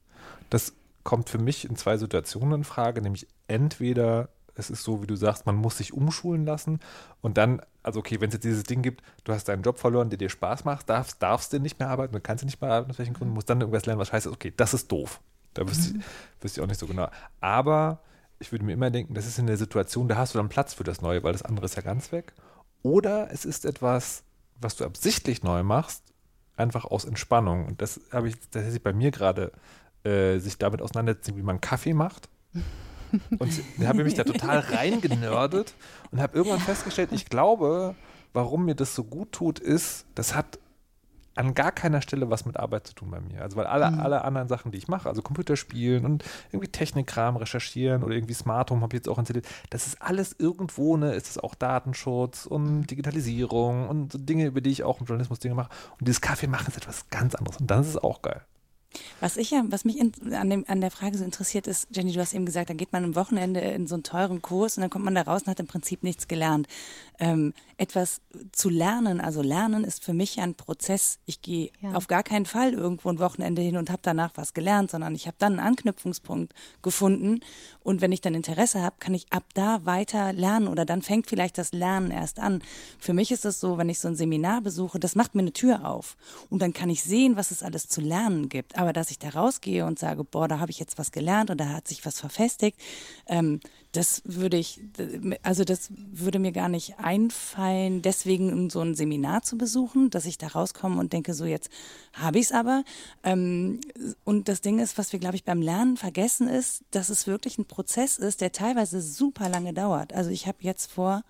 [0.49, 5.07] das kommt für mich in zwei Situationen in Frage, nämlich entweder es ist so, wie
[5.07, 6.81] du sagst, man muss sich umschulen lassen
[7.21, 10.11] und dann, also okay, wenn es jetzt dieses Ding gibt, du hast deinen Job verloren,
[10.11, 12.91] der dir Spaß macht, darfst, darfst du nicht mehr arbeiten, du kannst nicht mehr arbeiten,
[12.91, 15.21] aus welchen Gründen, musst dann irgendwas lernen, was scheiße ist, okay, das ist doof.
[15.55, 16.05] Da wüsste, ich,
[16.43, 17.09] wüsste ich auch nicht so genau.
[17.41, 18.03] Aber
[18.39, 20.75] ich würde mir immer denken, das ist in der Situation, da hast du dann Platz
[20.75, 22.33] für das Neue, weil das andere ist ja ganz weg.
[22.83, 24.25] Oder es ist etwas,
[24.61, 26.03] was du absichtlich neu machst,
[26.57, 27.67] einfach aus Entspannung.
[27.67, 29.53] Und das habe ich, das ist bei mir gerade,
[30.05, 32.29] äh, sich damit auseinandersetzen, wie man Kaffee macht.
[33.39, 33.53] Und
[33.87, 35.75] habe ich mich da total reingenördet
[36.11, 37.97] und habe irgendwann festgestellt, ich glaube,
[38.33, 40.59] warum mir das so gut tut, ist, das hat
[41.41, 43.43] an gar keiner Stelle was mit Arbeit zu tun bei mir.
[43.43, 44.01] Also weil alle, Mhm.
[44.01, 48.71] alle anderen Sachen, die ich mache, also Computerspielen und irgendwie Technikkram recherchieren oder irgendwie Smart
[48.71, 52.47] Home habe ich jetzt auch installiert, das ist alles irgendwo, ne, ist es auch Datenschutz
[52.47, 55.71] und Digitalisierung und so Dinge, über die ich auch im Journalismus Dinge mache.
[55.99, 58.43] Und dieses Kaffee machen ist etwas ganz anderes und dann ist es auch geil.
[59.21, 62.13] Was ich ja, was mich in, an, dem, an der Frage so interessiert ist, Jenny,
[62.13, 64.81] du hast eben gesagt, da geht man am Wochenende in so einen teuren Kurs und
[64.81, 66.67] dann kommt man da raus und hat im Prinzip nichts gelernt.
[67.21, 68.21] Ähm, etwas
[68.53, 71.19] zu lernen, also lernen ist für mich ein Prozess.
[71.25, 71.93] Ich gehe Ja.
[71.95, 75.27] auf gar keinen Fall irgendwo ein Wochenende hin und habe danach was gelernt, sondern ich
[75.27, 76.53] habe dann einen Anknüpfungspunkt
[76.83, 77.41] gefunden
[77.83, 81.27] und wenn ich dann Interesse habe, kann ich ab da weiter lernen oder dann fängt
[81.27, 82.63] vielleicht das Lernen erst an.
[82.99, 85.53] Für mich ist es so, wenn ich so ein Seminar besuche, das macht mir eine
[85.53, 86.17] Tür auf
[86.51, 88.77] und dann kann ich sehen, was es alles zu lernen gibt.
[88.79, 91.59] Aber dass ich da rausgehe und sage, boah, da habe ich jetzt was gelernt und
[91.59, 92.79] da hat sich was verfestigt,
[93.27, 93.61] ähm,
[93.93, 94.81] das würde ich,
[95.43, 100.39] also das würde mir gar nicht einfallen, deswegen so ein Seminar zu besuchen, dass ich
[100.39, 101.69] da rauskomme und denke, so jetzt
[102.13, 102.85] habe ich es aber.
[103.25, 103.81] Ähm,
[104.25, 107.59] und das Ding ist, was wir, glaube ich, beim Lernen vergessen ist, dass es wirklich
[107.59, 110.13] ein Prozess ist, der teilweise super lange dauert.
[110.13, 111.23] Also ich habe jetzt vor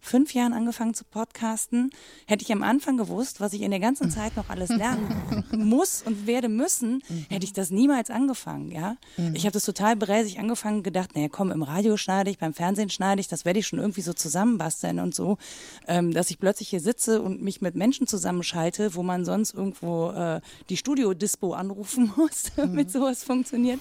[0.00, 1.90] fünf Jahren angefangen zu podcasten,
[2.26, 6.02] hätte ich am Anfang gewusst, was ich in der ganzen Zeit noch alles lernen muss
[6.02, 8.96] und werde müssen, hätte ich das niemals angefangen, ja.
[9.34, 12.90] Ich habe das total bräsig angefangen, gedacht, naja, komm, im Radio schneide ich, beim Fernsehen
[12.90, 15.38] schneide ich, das werde ich schon irgendwie so zusammenbasteln und so,
[15.86, 20.10] ähm, dass ich plötzlich hier sitze und mich mit Menschen zusammenschalte, wo man sonst irgendwo
[20.10, 23.80] äh, die Studio-Dispo anrufen muss, damit sowas funktioniert.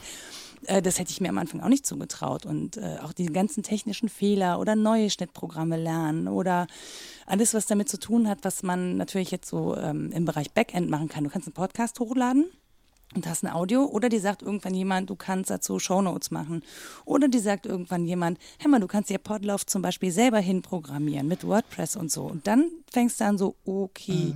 [0.65, 2.45] Äh, das hätte ich mir am Anfang auch nicht zugetraut.
[2.45, 6.67] Und äh, auch die ganzen technischen Fehler oder neue Schnittprogramme lernen oder
[7.25, 10.89] alles, was damit zu tun hat, was man natürlich jetzt so ähm, im Bereich Backend
[10.89, 11.23] machen kann.
[11.23, 12.45] Du kannst einen Podcast hochladen
[13.15, 16.63] und hast ein Audio oder die sagt irgendwann jemand, du kannst dazu Shownotes machen.
[17.05, 21.27] Oder die sagt irgendwann jemand, hör mal, du kannst dir Podlove zum Beispiel selber hinprogrammieren
[21.27, 22.23] mit WordPress und so.
[22.23, 24.35] Und dann fängst du an so, okay.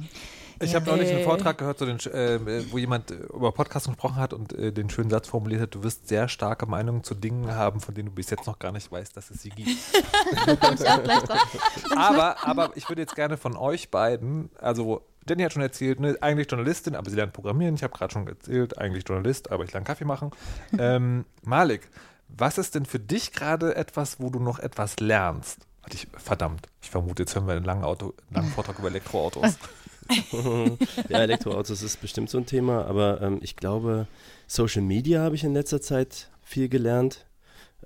[0.63, 1.23] Ich habe neulich einen Äh.
[1.23, 4.89] Vortrag gehört, so den, äh, wo jemand äh, über Podcasts gesprochen hat und äh, den
[4.89, 8.15] schönen Satz formuliert hat, du wirst sehr starke Meinungen zu Dingen haben, von denen du
[8.15, 9.69] bis jetzt noch gar nicht weißt, dass es sie gibt.
[11.95, 16.17] aber, aber ich würde jetzt gerne von euch beiden, also Danny hat schon erzählt, ne,
[16.21, 17.76] eigentlich Journalistin, aber sie lernt Programmieren.
[17.76, 20.32] Ich habe gerade schon erzählt, eigentlich Journalist, aber ich lerne Kaffee machen.
[20.78, 21.89] Ähm, Malik,
[22.28, 25.60] was ist denn für dich gerade etwas, wo du noch etwas lernst?
[25.91, 29.58] Ich, verdammt, ich vermute, jetzt hören wir einen langen, Auto, langen Vortrag über Elektroautos.
[31.10, 34.08] ja, Elektroautos ist bestimmt so ein Thema, aber ähm, ich glaube,
[34.48, 37.26] Social Media habe ich in letzter Zeit viel gelernt.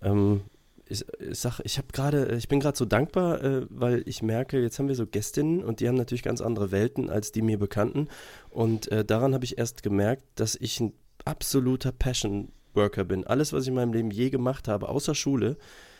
[0.02, 0.42] Ähm,
[0.90, 4.62] ich, ich sag, ich habe gerade, ich bin gerade so dankbar, äh, weil ich merke,
[4.62, 7.60] jetzt haben wir so Gästinnen und die haben natürlich ganz andere Welten als die mir
[7.60, 8.08] bekannten.
[8.50, 10.94] Und äh, daran habe ich erst gemerkt, dass ich ein
[11.26, 13.26] absoluter Passion Worker bin.
[13.26, 15.58] Alles, was ich in meinem Leben je gemacht habe, außer Schule,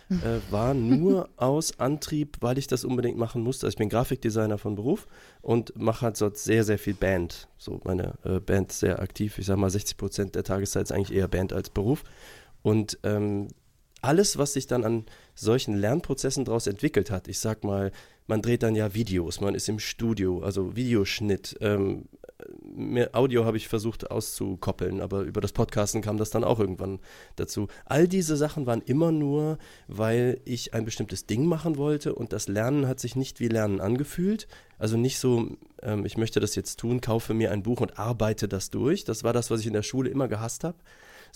[0.10, 3.66] äh, war nur aus Antrieb, weil ich das unbedingt machen musste.
[3.66, 5.08] Also ich bin Grafikdesigner von Beruf
[5.42, 7.48] und mache halt dort sehr, sehr viel Band.
[7.58, 9.38] So meine äh, Band ist sehr aktiv.
[9.38, 12.04] Ich sage mal, 60 Prozent der Tageszeit ist eigentlich eher Band als Beruf.
[12.62, 13.50] Und ähm,
[14.02, 17.92] alles, was sich dann an solchen Lernprozessen daraus entwickelt hat, ich sag mal,
[18.28, 21.58] man dreht dann ja Videos, man ist im Studio, also Videoschnitt.
[21.62, 22.06] Ähm,
[22.62, 27.00] mehr Audio habe ich versucht auszukoppeln, aber über das Podcasten kam das dann auch irgendwann
[27.36, 27.68] dazu.
[27.86, 32.48] All diese Sachen waren immer nur, weil ich ein bestimmtes Ding machen wollte und das
[32.48, 34.48] Lernen hat sich nicht wie Lernen angefühlt.
[34.78, 38.48] Also nicht so, ähm, ich möchte das jetzt tun, kaufe mir ein Buch und arbeite
[38.48, 39.04] das durch.
[39.04, 40.78] Das war das, was ich in der Schule immer gehasst habe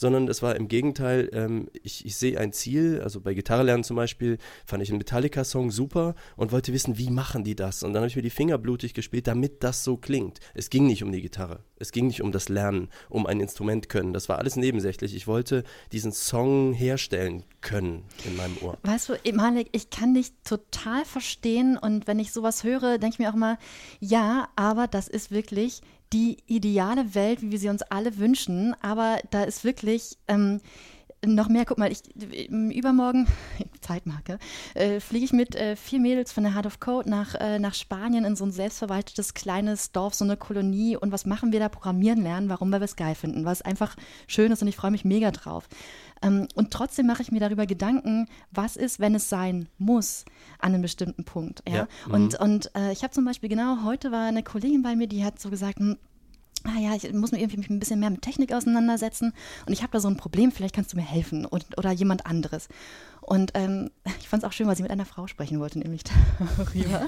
[0.02, 3.84] sondern es war im Gegenteil, ähm, ich, ich sehe ein Ziel, also bei Gitarre lernen
[3.84, 7.84] zum Beispiel, fand ich einen Metallica-Song super und wollte wissen, wie machen die das?
[7.84, 10.40] Und dann habe ich mir die Finger blutig gespielt, damit das so klingt.
[10.56, 13.90] Es ging nicht um die Gitarre, es ging nicht um das Lernen, um ein Instrument
[13.90, 14.12] können.
[14.12, 15.16] Das war alles nebensächlich.
[15.16, 18.80] Ich wollte diesen Song herstellen können in meinem Ohr.
[18.82, 23.20] Weißt du, Malik, ich kann dich total verstehen und wenn ich sowas höre, denke ich
[23.20, 23.60] mir auch mal,
[24.00, 25.82] ja, aber das ist wirklich
[26.14, 30.60] die ideale Welt, wie wir sie uns alle wünschen, aber da ist wirklich ähm,
[31.26, 32.02] noch mehr, guck mal, ich
[32.50, 33.28] übermorgen,
[33.82, 34.40] Zeitmarke,
[34.74, 37.74] äh, fliege ich mit äh, vier Mädels von der Heart of Code nach, äh, nach
[37.74, 40.98] Spanien in so ein selbstverwaltetes kleines Dorf, so eine Kolonie.
[40.98, 41.70] Und was machen wir da?
[41.70, 42.50] Programmieren lernen.
[42.50, 42.72] Warum?
[42.72, 43.96] Weil wir es geil finden, weil es einfach
[44.28, 45.68] schön ist und ich freue mich mega drauf.
[46.24, 50.26] Ähm, und trotzdem mache ich mir darüber Gedanken, was ist, wenn es sein muss
[50.60, 51.64] an einem bestimmten Punkt.
[51.68, 51.76] Ja?
[51.76, 55.08] Ja, Und, und äh, ich habe zum Beispiel genau, heute war eine Kollegin bei mir,
[55.08, 55.98] die hat so gesagt, hm,
[56.64, 59.34] ah ja, ich muss mich irgendwie ein bisschen mehr mit Technik auseinandersetzen
[59.66, 62.26] und ich habe da so ein Problem, vielleicht kannst du mir helfen und, oder jemand
[62.26, 62.68] anderes.
[63.22, 66.04] Und ähm, ich fand es auch schön, weil sie mit einer Frau sprechen wollte, nämlich
[66.58, 67.06] darüber.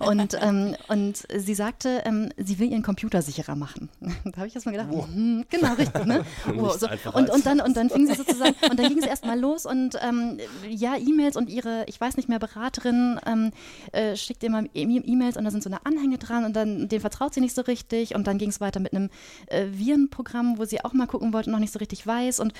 [0.00, 3.88] und, ähm, und sie sagte, ähm, sie will ihren Computer sicherer machen.
[4.24, 5.06] da habe ich erst mal gedacht, wow.
[5.06, 6.04] hm, genau, richtig.
[6.04, 6.24] Ne?
[6.54, 6.88] Wow, so.
[7.12, 9.66] und, und, dann, und dann fing sie sozusagen, und dann ging sie erst mal los
[9.66, 13.52] und ähm, ja, E-Mails und ihre, ich weiß nicht mehr, Beraterin ähm,
[13.92, 17.34] äh, schickt immer E-Mails und da sind so eine Anhänge dran und dann den vertraut
[17.34, 19.10] sie nicht so richtig und dann ging es weiter mit einem
[19.46, 22.52] äh, Virenprogramm, wo sie auch mal gucken wollte und noch nicht so richtig weiß und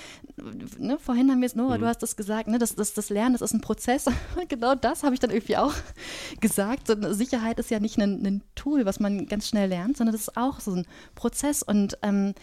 [0.79, 1.81] ne, vorhin haben wir es, Nora, mhm.
[1.83, 4.07] du hast das gesagt, ne, das, das, das Lernen, das ist ein Prozess.
[4.49, 5.75] genau das habe ich dann irgendwie auch
[6.41, 6.87] gesagt.
[6.87, 10.23] So, Sicherheit ist ja nicht ein, ein, Tool, was man ganz schnell lernt, sondern das
[10.23, 12.35] ist auch so ein Prozess und ähm,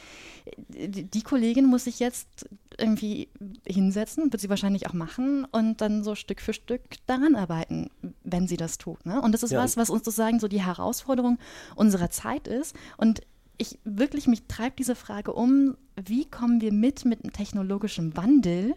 [0.67, 3.29] die, Kollegin muss sich jetzt irgendwie
[3.65, 7.89] hinsetzen, wird sie wahrscheinlich auch machen und dann so Stück für Stück daran arbeiten,
[8.23, 9.05] wenn sie das tut.
[9.05, 9.21] Ne?
[9.21, 9.61] Und das ist ja.
[9.61, 11.37] was, was uns sozusagen so die Herausforderung
[11.75, 12.75] unserer Zeit ist.
[12.97, 13.21] Und
[13.57, 18.73] ich wirklich, mich treibt diese Frage um, wie kommen wir mit mit einem technologischen Wandel?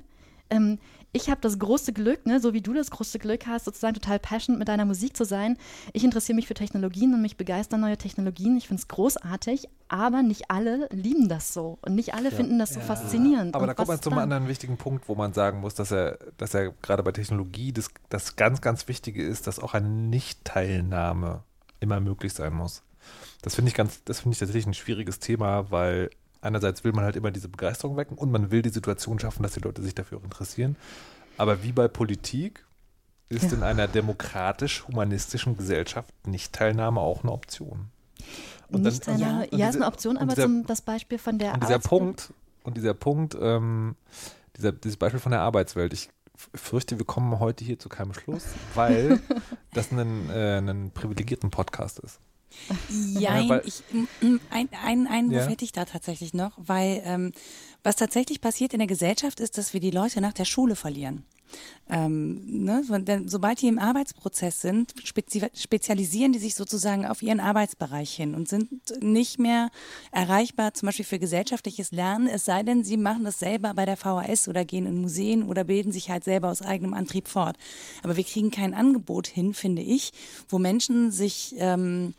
[0.52, 0.78] Ähm,
[1.14, 4.18] ich habe das große Glück, ne, so wie du das große Glück hast, sozusagen total
[4.18, 5.58] passionate mit deiner Musik zu sein.
[5.92, 8.56] Ich interessiere mich für Technologien und mich begeistern neue Technologien.
[8.56, 12.36] Ich finde es großartig, aber nicht alle lieben das so und nicht alle ja.
[12.36, 12.86] finden das so ja.
[12.86, 13.54] faszinierend.
[13.54, 14.22] Aber und da kommt man zum dann?
[14.22, 17.90] anderen wichtigen Punkt, wo man sagen muss, dass er, dass er gerade bei Technologie das,
[18.08, 21.42] das ganz, ganz Wichtige ist, dass auch eine Nicht-Teilnahme
[21.80, 22.84] immer möglich sein muss.
[23.42, 26.08] Das finde ich ganz, das finde ich tatsächlich ein schwieriges Thema, weil
[26.42, 29.52] einerseits will man halt immer diese Begeisterung wecken und man will die Situation schaffen, dass
[29.52, 30.76] die Leute sich dafür interessieren.
[31.38, 32.66] Aber wie bei Politik
[33.30, 33.52] ist ja.
[33.52, 37.86] in einer demokratisch-humanistischen Gesellschaft Nicht-Teilnahme auch eine Option.
[38.68, 41.54] Und nicht dann, ja, ja, ist eine Option, aber dieser, zum, das Beispiel von der
[41.54, 43.96] und dieser Punkt Und dieser Punkt, ähm,
[44.56, 46.10] dieser, dieses Beispiel von der Arbeitswelt, ich
[46.54, 49.20] fürchte, wir kommen heute hier zu keinem Schluss, weil
[49.74, 52.18] das ein, äh, ein privilegierten Podcast ist.
[53.18, 53.82] Ja, ich,
[54.50, 55.48] ein, ein Einwurf ja.
[55.48, 57.32] hätte ich da tatsächlich noch, weil ähm,
[57.82, 61.24] was tatsächlich passiert in der Gesellschaft ist, dass wir die Leute nach der Schule verlieren.
[61.90, 62.82] Ähm, ne?
[63.26, 68.48] Sobald die im Arbeitsprozess sind, spezi spezialisieren die sich sozusagen auf ihren Arbeitsbereich hin und
[68.48, 68.70] sind
[69.02, 69.70] nicht mehr
[70.10, 73.96] erreichbar, zum Beispiel für gesellschaftliches Lernen, es sei denn, sie machen das selber bei der
[73.96, 77.56] VHS oder gehen in Museen oder bilden sich halt selber aus eigenem Antrieb fort.
[78.02, 80.12] Aber wir kriegen kein Angebot hin, finde ich,
[80.48, 82.14] wo Menschen sich ähm,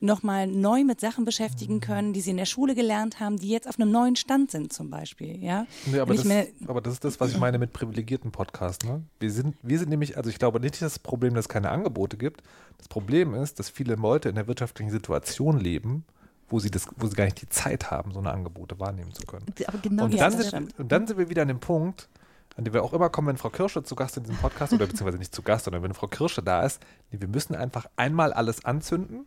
[0.00, 3.66] nochmal neu mit Sachen beschäftigen können, die sie in der Schule gelernt haben, die jetzt
[3.68, 5.42] auf einem neuen Stand sind zum Beispiel.
[5.42, 5.66] Ja?
[5.86, 6.26] Nee, aber, das,
[6.66, 8.84] aber das ist das, was ich meine mit privilegierten Podcasts.
[8.84, 9.02] Ne?
[9.20, 11.70] Wir, sind, wir sind nämlich, also ich glaube nicht, dass das Problem, dass es keine
[11.70, 12.42] Angebote gibt.
[12.76, 16.04] Das Problem ist, dass viele Leute in der wirtschaftlichen Situation leben,
[16.48, 19.22] wo sie, das, wo sie gar nicht die Zeit haben, so eine Angebote wahrnehmen zu
[19.22, 19.46] können.
[19.66, 22.08] Aber genau und, dann sind, und dann sind wir wieder an dem Punkt,
[22.56, 24.86] an dem wir auch immer kommen, wenn Frau Kirsche zu Gast in diesem Podcast, oder
[24.86, 26.80] beziehungsweise nicht zu Gast, sondern wenn Frau Kirsche da ist,
[27.10, 29.26] nee, wir müssen einfach einmal alles anzünden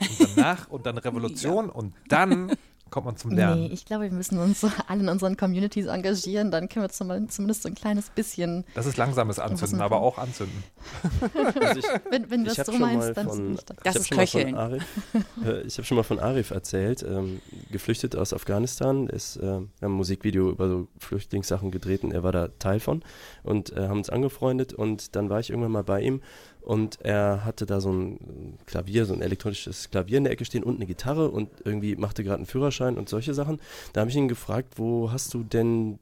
[0.00, 1.72] und danach und dann Revolution ja.
[1.72, 2.52] und dann
[2.90, 3.62] kommt man zum Lernen.
[3.62, 7.28] Nee, ich glaube, wir müssen uns so alle in unseren Communities engagieren, dann können wir
[7.28, 8.64] zumindest so ein kleines bisschen.
[8.74, 10.64] Das ist langsames Anzünden, aber auch anzünden.
[11.60, 13.96] Also ich, wenn, wenn du das so meinst, dann von, ist das.
[13.96, 14.54] ist Köcheln.
[14.54, 14.84] Arif,
[15.44, 19.50] äh, ich habe schon mal von Arif erzählt, ähm, geflüchtet aus Afghanistan, ist, äh, wir
[19.50, 23.02] haben ein Musikvideo über so Flüchtlingssachen gedreht und er war da Teil von
[23.42, 26.22] und äh, haben uns angefreundet und dann war ich irgendwann mal bei ihm
[26.62, 30.62] und er hatte da so ein Klavier, so ein elektronisches Klavier in der Ecke stehen
[30.62, 33.60] und eine Gitarre und irgendwie machte gerade einen Führerschein und solche Sachen.
[33.92, 35.98] Da habe ich ihn gefragt, wo hast du denn,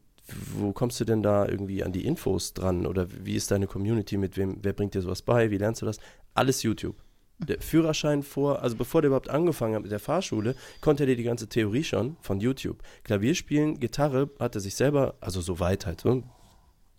[0.56, 4.16] wo kommst du denn da irgendwie an die Infos dran oder wie ist deine Community,
[4.16, 5.98] mit wem, wer bringt dir sowas bei, wie lernst du das?
[6.34, 6.96] Alles YouTube.
[7.38, 11.16] Der Führerschein vor, also bevor der überhaupt angefangen hat mit der Fahrschule, konnte er dir
[11.16, 12.82] die ganze Theorie schon von YouTube.
[13.04, 16.22] Klavierspielen, Gitarre hat er sich selber, also so weit halt, so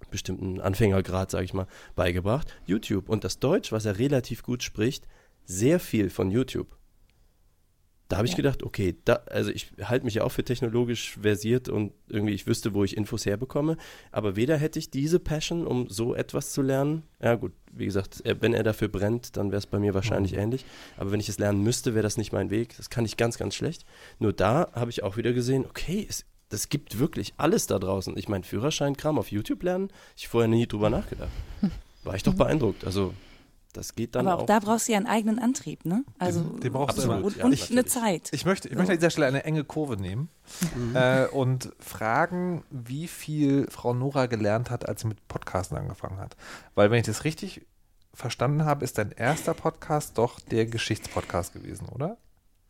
[0.10, 2.54] bestimmten Anfängergrad, sage ich mal, beigebracht.
[2.65, 5.08] YouTube und das Deutsch, was er relativ gut spricht,
[5.46, 6.78] sehr viel von YouTube.
[8.08, 8.38] Da habe ich ja.
[8.38, 12.48] gedacht, okay, da, also ich halte mich ja auch für technologisch versiert und irgendwie ich
[12.48, 13.76] wüsste, wo ich Infos herbekomme.
[14.12, 17.04] Aber weder hätte ich diese Passion, um so etwas zu lernen.
[17.22, 20.39] Ja gut, wie gesagt, wenn er dafür brennt, dann wäre es bei mir wahrscheinlich mhm.
[20.39, 20.65] ähnlich.
[20.96, 22.78] Aber wenn ich es lernen müsste, wäre das nicht mein Weg.
[22.78, 23.84] Das kann ich ganz, ganz schlecht.
[24.20, 28.18] Nur da habe ich auch wieder gesehen, okay, es das gibt wirklich alles da draußen.
[28.18, 31.32] Ich meine, Führerscheinkram auf YouTube lernen, ich vorher nie drüber nachgedacht.
[32.04, 32.38] War ich doch mhm.
[32.38, 32.86] beeindruckt.
[32.86, 33.14] Also,
[33.74, 36.04] das geht dann Aber auch, auch da brauchst du ja einen eigenen Antrieb, ne?
[36.20, 38.30] Also, den, den brauchst du und, ja, und eine Zeit.
[38.32, 40.30] Ich möchte, ich möchte an dieser Stelle eine enge Kurve nehmen
[40.76, 40.96] mhm.
[40.96, 46.38] äh, und fragen, wie viel Frau Nora gelernt hat, als sie mit Podcasten angefangen hat.
[46.76, 47.66] Weil, wenn ich das richtig
[48.14, 52.18] verstanden habe, ist dein erster Podcast doch der Geschichtspodcast gewesen, oder?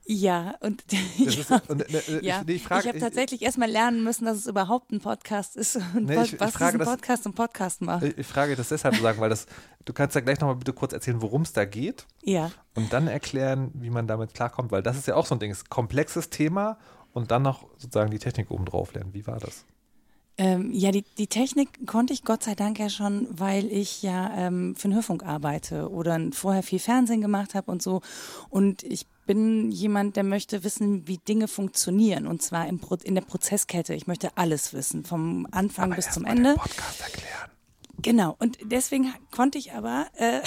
[0.10, 0.84] Ja, und,
[1.18, 1.28] ja.
[1.28, 2.42] Ist, und äh, äh ja.
[2.48, 6.06] ich, ich, ich habe tatsächlich erstmal lernen müssen, dass es überhaupt ein Podcast ist und
[6.06, 8.04] nee, ich, was frage, ist ein Podcast und Podcast macht.
[8.04, 9.48] Ich, frage das deshalb zu sagen, weil das,
[9.84, 12.06] du kannst ja gleich nochmal bitte kurz erzählen, worum es da geht.
[12.24, 12.52] Ja.
[12.74, 15.52] Und dann erklären, wie man damit klarkommt, weil das ist ja auch so ein Ding,
[15.52, 16.78] ist komplexes Thema
[17.12, 19.14] und dann noch sozusagen die Technik oben drauf lernen.
[19.14, 19.66] Wie war das?
[20.38, 24.32] Ähm, ja, die, die Technik konnte ich Gott sei Dank ja schon, weil ich ja
[24.38, 28.02] ähm, für den Hörfunk arbeite oder vorher viel Fernsehen gemacht habe und so.
[28.50, 33.14] Und ich bin jemand, der möchte wissen, wie Dinge funktionieren und zwar im Pro in
[33.14, 33.94] der Prozesskette.
[33.94, 36.56] Ich möchte alles wissen, vom Anfang Aber bis zum Ende.
[36.56, 37.52] Podcast erklären.
[38.00, 40.42] Genau, und deswegen konnte ich aber, äh,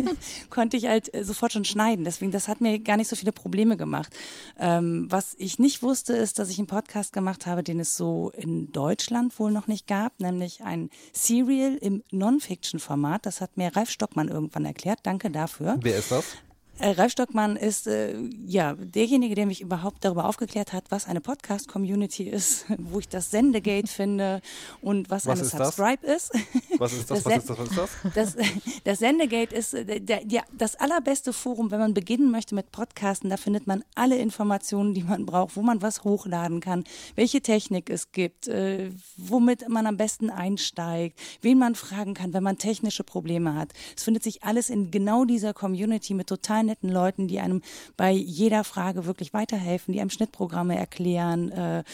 [0.50, 2.04] konnte ich halt äh, sofort schon schneiden.
[2.04, 4.12] Deswegen, das hat mir gar nicht so viele Probleme gemacht.
[4.58, 8.32] Ähm, was ich nicht wusste, ist, dass ich einen Podcast gemacht habe, den es so
[8.36, 13.24] in Deutschland wohl noch nicht gab, nämlich ein Serial im Non-Fiction-Format.
[13.24, 14.98] Das hat mir Ralf Stockmann irgendwann erklärt.
[15.04, 15.76] Danke dafür.
[15.80, 16.36] Wer ist das?
[16.78, 21.22] Äh, Ralf Stockmann ist äh, ja derjenige, der mich überhaupt darüber aufgeklärt hat, was eine
[21.22, 24.42] Podcast-Community ist, wo ich das Sendegate finde
[24.82, 25.68] und was, Was eine ist das?
[25.68, 26.32] Subscribe ist.
[26.78, 27.22] Was ist das?
[27.22, 27.58] Das Was ist das?
[27.58, 28.12] Was ist das?
[28.14, 28.36] Das,
[28.84, 33.30] das Sendegate ist äh, der, der, das allerbeste Forum, wenn man beginnen möchte mit Podcasten.
[33.30, 36.84] Da findet man alle Informationen, die man braucht, wo man was hochladen kann,
[37.14, 42.42] welche Technik es gibt, äh, womit man am besten einsteigt, wen man fragen kann, wenn
[42.42, 43.72] man technische Probleme hat.
[43.96, 47.62] Es findet sich alles in genau dieser Community mit total netten Leuten, die einem
[47.96, 51.50] bei jeder Frage wirklich weiterhelfen, die einem Schnittprogramme erklären.
[51.50, 51.84] Äh,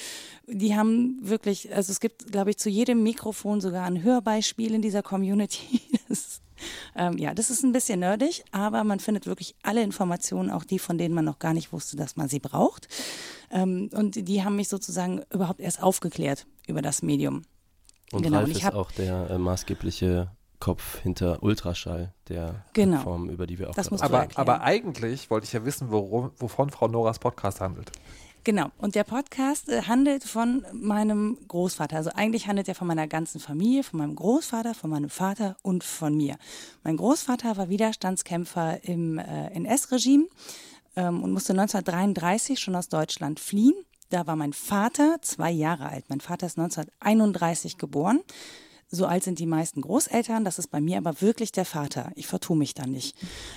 [0.46, 4.82] die haben wirklich, also es gibt, glaube ich, zu jedem Mikrofon sogar ein Hörbeispiel in
[4.82, 5.80] dieser Community.
[6.08, 6.42] Das,
[6.94, 10.78] ähm, ja, das ist ein bisschen nerdig, aber man findet wirklich alle Informationen, auch die,
[10.78, 12.86] von denen man noch gar nicht wusste, dass man sie braucht.
[13.50, 17.44] Ähm, und die haben mich sozusagen überhaupt erst aufgeklärt über das Medium.
[18.12, 20.30] Und Genau, Ralf und ich ist auch der äh, maßgebliche
[20.62, 22.92] Kopf hinter Ultraschall, der Genau.
[22.92, 26.30] Plattform, über die wir auch Das musst Aber, aber eigentlich wollte ich ja wissen, worum,
[26.36, 27.90] wovon Frau Noras Podcast handelt.
[28.44, 28.70] Genau.
[28.78, 31.96] Und der Podcast äh, handelt von meinem Großvater.
[31.96, 35.82] Also eigentlich handelt er von meiner ganzen Familie, von meinem Großvater, von meinem Vater und
[35.82, 36.36] von mir.
[36.84, 40.26] Mein Großvater war Widerstandskämpfer im äh, NS-Regime
[40.94, 43.74] ähm, und musste 1933 schon aus Deutschland fliehen.
[44.10, 46.04] Da war mein Vater zwei Jahre alt.
[46.08, 48.20] Mein Vater ist 1931 geboren.
[48.94, 52.12] So alt sind die meisten Großeltern, das ist bei mir aber wirklich der Vater.
[52.14, 53.16] Ich vertue mich da nicht.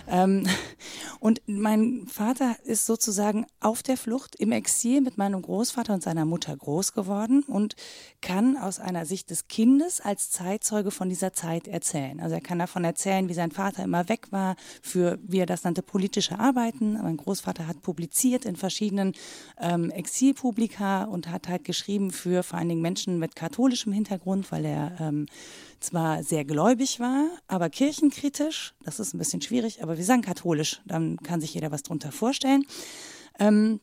[0.10, 0.48] Ähm,
[1.20, 6.24] und mein Vater ist sozusagen auf der Flucht im Exil mit meinem Großvater und seiner
[6.24, 7.76] Mutter groß geworden und
[8.22, 12.22] kann aus einer Sicht des Kindes als Zeitzeuge von dieser Zeit erzählen.
[12.22, 15.66] Also er kann davon erzählen, wie sein Vater immer weg war für, wie er das
[15.66, 16.94] nannte, politische Arbeiten.
[16.94, 19.12] Mein Großvater hat publiziert in verschiedenen
[19.60, 24.64] ähm, Exilpublika und hat halt geschrieben für vor allen Dingen Menschen mit katholischem Hintergrund, weil
[24.64, 25.25] er ähm,
[25.80, 28.74] zwar sehr gläubig war, aber kirchenkritisch.
[28.84, 32.12] Das ist ein bisschen schwierig, aber wir sagen katholisch, dann kann sich jeder was drunter
[32.12, 32.66] vorstellen.
[33.40, 33.80] Ähm,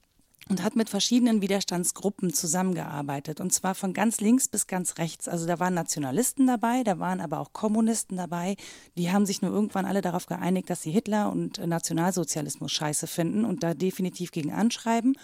[0.48, 3.40] und hat mit verschiedenen Widerstandsgruppen zusammengearbeitet.
[3.40, 5.28] Und zwar von ganz links bis ganz rechts.
[5.28, 8.56] Also da waren Nationalisten dabei, da waren aber auch Kommunisten dabei.
[8.96, 13.44] Die haben sich nur irgendwann alle darauf geeinigt, dass sie Hitler und Nationalsozialismus scheiße finden
[13.44, 15.16] und da definitiv gegen anschreiben.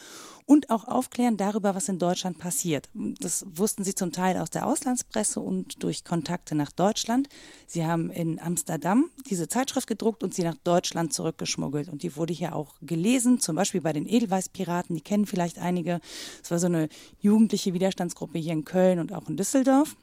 [0.50, 2.88] Und auch aufklären darüber, was in Deutschland passiert.
[3.20, 7.28] Das wussten sie zum Teil aus der Auslandspresse und durch Kontakte nach Deutschland.
[7.66, 11.90] Sie haben in Amsterdam diese Zeitschrift gedruckt und sie nach Deutschland zurückgeschmuggelt.
[11.90, 16.00] Und die wurde hier auch gelesen, zum Beispiel bei den Edelweißpiraten, die kennen vielleicht einige.
[16.42, 16.88] Es war so eine
[17.20, 19.96] jugendliche Widerstandsgruppe hier in Köln und auch in Düsseldorf.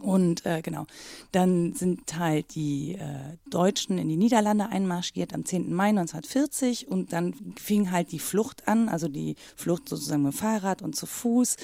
[0.00, 0.86] Und äh, genau,
[1.32, 5.72] dann sind halt die äh, Deutschen in die Niederlande einmarschiert am 10.
[5.72, 10.36] Mai 1940 und dann fing halt die Flucht an, also die Flucht sozusagen mit dem
[10.36, 11.56] Fahrrad und zu Fuß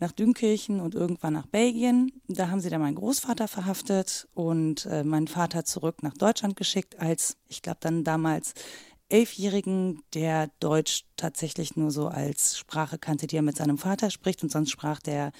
[0.00, 2.12] nach Dünkirchen und irgendwann nach Belgien.
[2.28, 6.98] Da haben sie dann meinen Großvater verhaftet und äh, meinen Vater zurück nach Deutschland geschickt
[6.98, 8.54] als, ich glaube dann damals
[9.08, 14.42] Elfjährigen, der Deutsch tatsächlich nur so als Sprache kannte, die er mit seinem Vater spricht
[14.42, 15.30] und sonst sprach der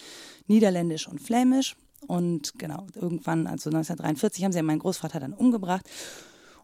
[0.47, 1.75] Niederländisch und Flämisch.
[2.07, 5.89] Und genau, irgendwann, also 1943, haben sie meinen Großvater dann umgebracht.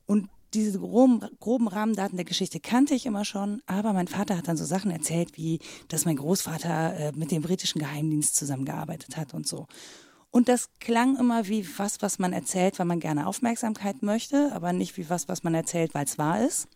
[0.06, 4.48] Und diese groben, groben Rahmendaten der Geschichte kannte ich immer schon, aber mein Vater hat
[4.48, 9.32] dann so Sachen erzählt, wie dass mein Großvater äh, mit dem britischen Geheimdienst zusammengearbeitet hat
[9.34, 9.66] und so.
[10.30, 14.72] Und das klang immer wie was, was man erzählt, weil man gerne Aufmerksamkeit möchte, aber
[14.72, 16.68] nicht wie was, was man erzählt, weil es wahr ist.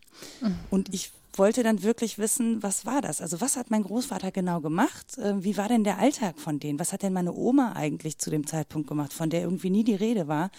[0.70, 3.20] Und ich wollte dann wirklich wissen, was war das?
[3.20, 5.18] Also was hat mein Großvater genau gemacht?
[5.18, 6.78] Äh, Wie war denn der Alltag von denen?
[6.78, 9.94] Was hat denn meine Oma eigentlich zu dem Zeitpunkt gemacht, von der irgendwie nie die
[9.94, 10.50] Rede war?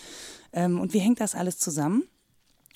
[0.54, 2.04] Ähm, Und wie hängt das alles zusammen?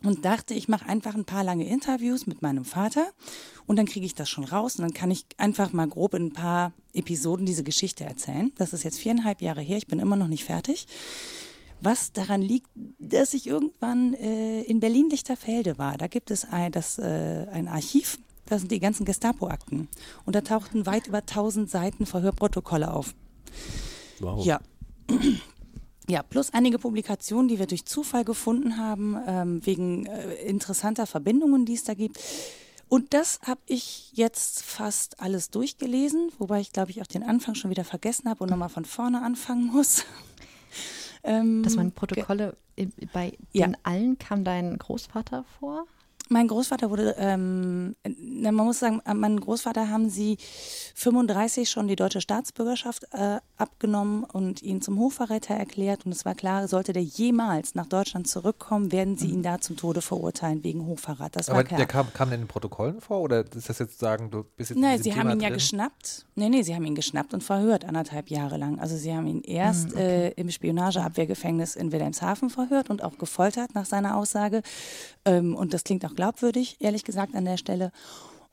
[0.03, 3.11] Und dachte, ich mache einfach ein paar lange Interviews mit meinem Vater
[3.67, 6.27] und dann kriege ich das schon raus und dann kann ich einfach mal grob in
[6.27, 8.51] ein paar Episoden diese Geschichte erzählen.
[8.57, 10.87] Das ist jetzt viereinhalb Jahre her, ich bin immer noch nicht fertig.
[11.81, 12.69] Was daran liegt,
[12.99, 15.97] dass ich irgendwann äh, in Berlin-Lichterfelde war.
[15.97, 19.87] Da gibt es ein, das, äh, ein Archiv, da sind die ganzen Gestapo-Akten.
[20.25, 23.15] Und da tauchten weit über 1000 Seiten Verhörprotokolle auf.
[24.19, 24.45] Wow.
[24.45, 24.59] Ja.
[26.09, 31.65] Ja, plus einige Publikationen, die wir durch Zufall gefunden haben, ähm, wegen äh, interessanter Verbindungen,
[31.65, 32.19] die es da gibt.
[32.89, 37.55] Und das habe ich jetzt fast alles durchgelesen, wobei ich glaube ich auch den Anfang
[37.55, 40.03] schon wieder vergessen habe und nochmal von vorne anfangen muss.
[41.23, 42.55] Ähm, das waren Protokolle,
[43.13, 43.67] bei Ja.
[43.67, 45.85] den allen kam dein Großvater vor?
[46.31, 47.93] Mein Großvater wurde, ähm,
[48.41, 50.37] man muss sagen, an meinen Großvater haben sie
[50.95, 56.05] 35 schon die deutsche Staatsbürgerschaft äh, abgenommen und ihn zum Hochverräter erklärt.
[56.05, 59.75] Und es war klar, sollte der jemals nach Deutschland zurückkommen, werden sie ihn da zum
[59.75, 61.35] Tode verurteilen wegen Hochverrat.
[61.35, 61.77] Das war Aber klar.
[61.79, 64.69] der kam, kam der in den Protokollen vor oder ist das jetzt sagen, du bist
[64.69, 65.57] jetzt in Nein, sie haben Thema ihn ja drin?
[65.57, 66.25] geschnappt.
[66.35, 68.79] Nee, nee, sie haben ihn geschnappt und verhört anderthalb Jahre lang.
[68.79, 73.85] Also sie haben ihn erst äh, im Spionageabwehrgefängnis in Wilhelmshaven verhört und auch gefoltert nach
[73.85, 74.61] seiner Aussage.
[75.25, 77.91] Ähm, und das klingt auch glaubwürdig, ehrlich gesagt, an der Stelle.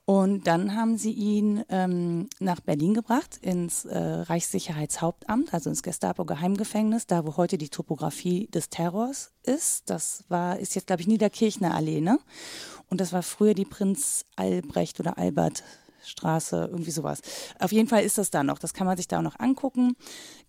[0.07, 7.07] Und dann haben sie ihn ähm, nach Berlin gebracht, ins äh, Reichssicherheitshauptamt, also ins Gestapo-Geheimgefängnis,
[7.07, 9.91] da wo heute die Topografie des Terrors ist.
[9.91, 12.19] Das war, ist jetzt, glaube ich, Niederkirchner Allee, ne?
[12.89, 15.63] Und das war früher die Prinz Albrecht oder Albert
[16.05, 17.21] Straße, irgendwie sowas.
[17.59, 18.59] Auf jeden Fall ist das da noch.
[18.59, 19.97] Das kann man sich da auch noch angucken.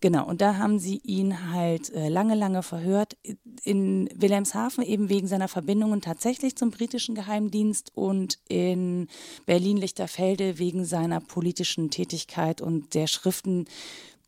[0.00, 0.26] Genau.
[0.26, 3.16] Und da haben sie ihn halt äh, lange, lange verhört.
[3.64, 9.08] In Wilhelmshaven eben wegen seiner Verbindungen tatsächlich zum britischen Geheimdienst und in
[9.46, 13.66] Berlin-Lichterfelde wegen seiner politischen Tätigkeit und der Schriften,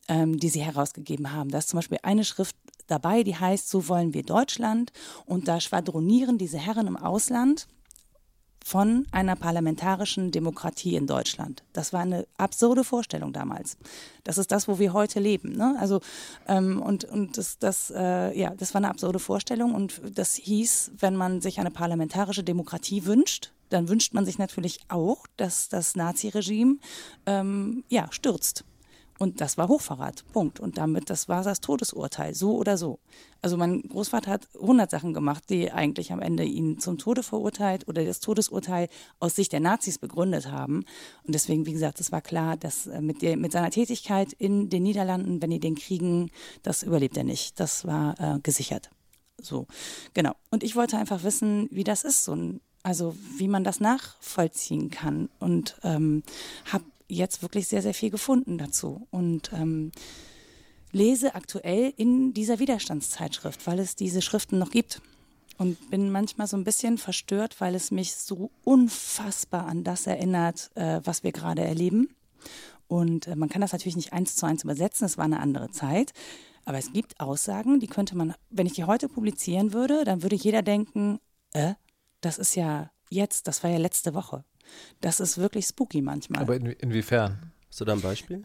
[0.09, 1.51] ähm, die sie herausgegeben haben.
[1.51, 2.57] Da ist zum Beispiel eine Schrift
[2.87, 4.93] dabei, die heißt So wollen wir Deutschland.
[5.25, 7.67] Und da schwadronieren diese Herren im Ausland
[8.65, 11.63] von einer parlamentarischen Demokratie in Deutschland.
[11.73, 13.77] Das war eine absurde Vorstellung damals.
[14.25, 15.53] Das ist das, wo wir heute leben.
[15.53, 15.77] Ne?
[15.79, 16.01] Also
[16.47, 20.93] ähm, und und das das äh, ja, das war eine absurde Vorstellung und das hieß,
[20.99, 25.97] wenn man sich eine parlamentarische Demokratie wünscht, dann wünscht man sich natürlich auch, dass das
[25.97, 26.77] Naziregime
[27.27, 28.65] ähm, ja stürzt.
[29.19, 30.25] Und das war Hochverrat.
[30.33, 30.59] Punkt.
[30.59, 32.99] Und damit, das war das Todesurteil, so oder so.
[33.41, 37.89] Also mein Großvater hat 100 Sachen gemacht, die eigentlich am Ende ihn zum Tode verurteilt
[37.89, 38.89] oder das Todesurteil
[39.21, 40.85] aus Sicht der Nazis begründet haben.
[41.25, 44.71] Und deswegen, wie gesagt, es war klar, dass äh, mit, der, mit seiner Tätigkeit in
[44.71, 46.31] den Niederlanden, wenn die den kriegen,
[46.63, 47.61] das überlebt er nicht.
[47.61, 48.91] Das war äh, gesichert.
[49.41, 49.67] So,
[50.15, 50.33] genau.
[50.51, 54.91] Und ich wollte einfach wissen, wie das ist, so ein, also wie man das nachvollziehen
[54.91, 55.29] kann.
[55.39, 56.23] Und ähm,
[56.73, 56.85] habe
[57.17, 59.07] jetzt wirklich sehr, sehr viel gefunden dazu.
[59.11, 59.93] Und ähm,
[60.93, 65.01] lese aktuell in dieser Widerstandszeitschrift, weil es diese Schriften noch gibt.
[65.59, 70.71] Und bin manchmal so ein bisschen verstört, weil es mich so unfassbar an das erinnert,
[70.75, 72.09] äh, was wir gerade erleben.
[72.89, 75.71] Und äh, man kann das natürlich nicht eins zu eins übersetzen, es war eine andere
[75.71, 76.13] Zeit.
[76.65, 80.37] Aber es gibt Aussagen, die könnte man, wenn ich die heute publizieren würde, dann würde
[80.37, 81.19] jeder denken,
[81.53, 81.75] äh,
[82.21, 84.45] das ist ja jetzt, das war ja letzte Woche.
[85.01, 86.43] Das ist wirklich spooky manchmal.
[86.43, 87.53] Aber in, inwiefern?
[87.69, 88.45] Hast du da ein Beispiel?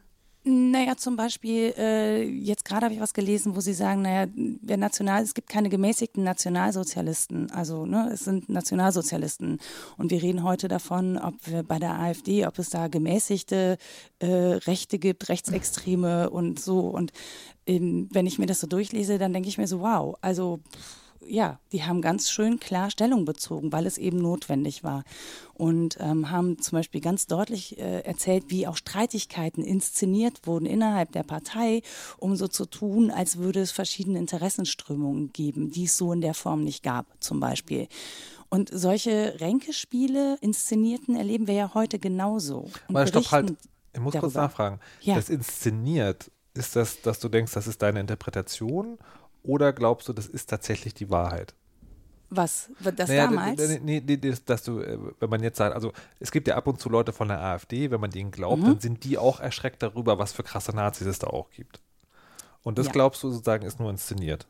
[0.49, 4.77] Naja, zum Beispiel, äh, jetzt gerade habe ich was gelesen, wo sie sagen, naja, wer
[4.77, 7.51] national, es gibt keine gemäßigten Nationalsozialisten.
[7.51, 9.59] Also, ne, es sind Nationalsozialisten.
[9.97, 13.77] Und wir reden heute davon, ob wir bei der AfD, ob es da gemäßigte
[14.19, 16.79] äh, Rechte gibt, Rechtsextreme und so.
[16.79, 17.11] Und
[17.65, 21.06] ähm, wenn ich mir das so durchlese, dann denke ich mir so, wow, also pff,
[21.29, 25.03] ja, die haben ganz schön klar Stellung bezogen, weil es eben notwendig war.
[25.53, 31.11] Und ähm, haben zum Beispiel ganz deutlich äh, erzählt, wie auch Streitigkeiten inszeniert wurden innerhalb
[31.11, 31.81] der Partei,
[32.17, 36.33] um so zu tun, als würde es verschiedene Interessenströmungen geben, die es so in der
[36.33, 37.87] Form nicht gab, zum Beispiel.
[38.49, 42.69] Und solche Ränkespiele, inszenierten, erleben wir ja heute genauso.
[42.87, 43.55] Und Mal stopp, halt.
[43.93, 44.41] Ich muss kurz darüber.
[44.41, 44.79] nachfragen.
[45.01, 45.15] Ja.
[45.15, 48.97] Das inszeniert, ist das, dass du denkst, das ist deine Interpretation
[49.47, 51.55] oder glaubst du, das ist tatsächlich die Wahrheit?
[52.29, 52.69] Was?
[52.95, 53.79] Das Naja, damals?
[53.81, 56.67] Nee, nee, das, dass du, äh, wenn man jetzt sagt, also es gibt ja ab
[56.67, 59.81] und zu Leute von der AfD, wenn man denen glaubt, dann sind die auch erschreckt
[59.81, 61.79] darüber, was für krasse Nazis es da auch gibt.
[62.63, 62.91] Und das Ja.
[62.91, 64.45] glaubst du sozusagen ist nur inszeniert.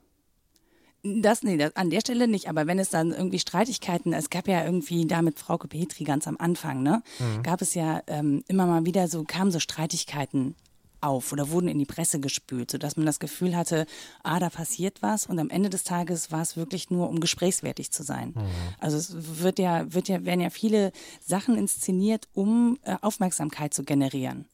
[1.04, 4.48] Das, nee, das, an der Stelle nicht, aber wenn es dann irgendwie Streitigkeiten, es gab
[4.48, 7.04] ja irgendwie da mit Frauke Petri ganz am Anfang, ne,
[7.44, 10.56] gab es ja ähm, immer mal wieder so, kamen so Streitigkeiten
[11.02, 13.86] auf oder wurden in die Presse gespült, sodass man das Gefühl hatte,
[14.24, 17.92] ah, da passiert was und am Ende des Tages war es wirklich nur, um gesprächswertig
[17.92, 18.34] zu sein.
[18.80, 20.92] Also es wird ja, wird ja, werden ja viele
[21.26, 24.46] Sachen inszeniert, um äh, Aufmerksamkeit zu generieren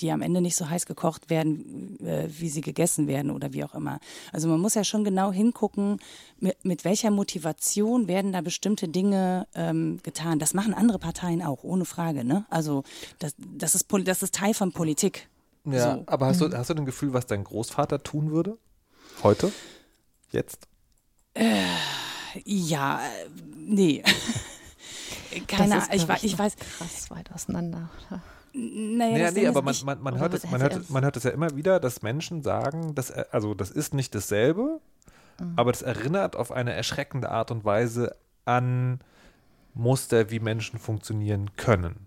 [0.00, 3.64] die am Ende nicht so heiß gekocht werden, äh, wie sie gegessen werden oder wie
[3.64, 3.98] auch immer.
[4.32, 5.98] Also man muss ja schon genau hingucken,
[6.38, 10.38] mit, mit welcher Motivation werden da bestimmte Dinge ähm, getan.
[10.38, 12.24] Das machen andere Parteien auch, ohne Frage.
[12.24, 12.44] Ne?
[12.50, 12.84] Also
[13.18, 15.28] das, das, ist, das ist Teil von Politik.
[15.66, 16.04] Ja, So.
[16.06, 18.56] aber hast, du, hast du ein Gefühl, was dein Großvater tun würde?
[19.22, 19.52] Heute?
[20.30, 20.68] Jetzt?
[22.44, 24.02] Ja, äh, nee.
[25.48, 27.90] Keine Ahnung, ich, ich weiß, Krass weit auseinander.
[28.08, 28.22] oder?
[28.52, 31.04] naja, Naja, das nee, aber ist, man, man, man, oder hört es, man, hört, man
[31.04, 34.80] hört es ja immer wieder, dass Menschen sagen, dass, äh, also das ist nicht dasselbe,
[35.38, 35.52] Mhm.
[35.56, 39.00] aber das erinnert auf eine erschreckende Art und Weise an
[39.74, 42.05] Muster, wie Menschen funktionieren können.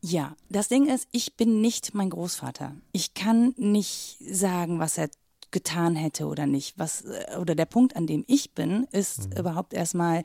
[0.00, 2.76] Ja, das Ding ist, ich bin nicht mein Großvater.
[2.92, 5.10] Ich kann nicht sagen, was er
[5.50, 6.78] getan hätte oder nicht.
[6.78, 9.38] Was äh, oder der Punkt, an dem ich bin, ist mhm.
[9.38, 10.22] überhaupt erstmal,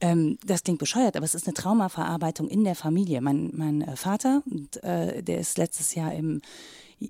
[0.00, 3.20] ähm, das klingt bescheuert, aber es ist eine Traumaverarbeitung in der Familie.
[3.20, 6.40] Mein, mein äh, Vater, und, äh, der ist letztes Jahr im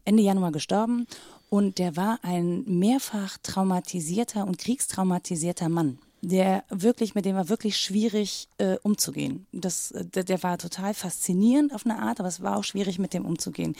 [0.05, 1.07] Ende Januar gestorben
[1.51, 5.99] und der war ein mehrfach traumatisierter und kriegstraumatisierter Mann
[6.29, 9.47] der wirklich, mit dem war wirklich schwierig äh, umzugehen.
[9.53, 12.99] Das, äh, der, der, war total faszinierend auf eine Art, aber es war auch schwierig,
[12.99, 13.77] mit dem umzugehen.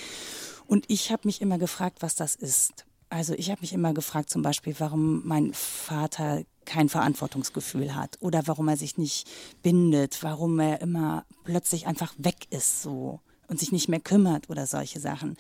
[0.67, 2.85] Und ich habe mich immer gefragt, was das ist.
[3.09, 8.47] Also ich habe mich immer gefragt, zum Beispiel, warum mein Vater kein Verantwortungsgefühl hat oder
[8.47, 9.29] warum er sich nicht
[9.63, 14.67] bindet, warum er immer plötzlich einfach weg ist so und sich nicht mehr kümmert oder
[14.67, 15.37] solche Sachen.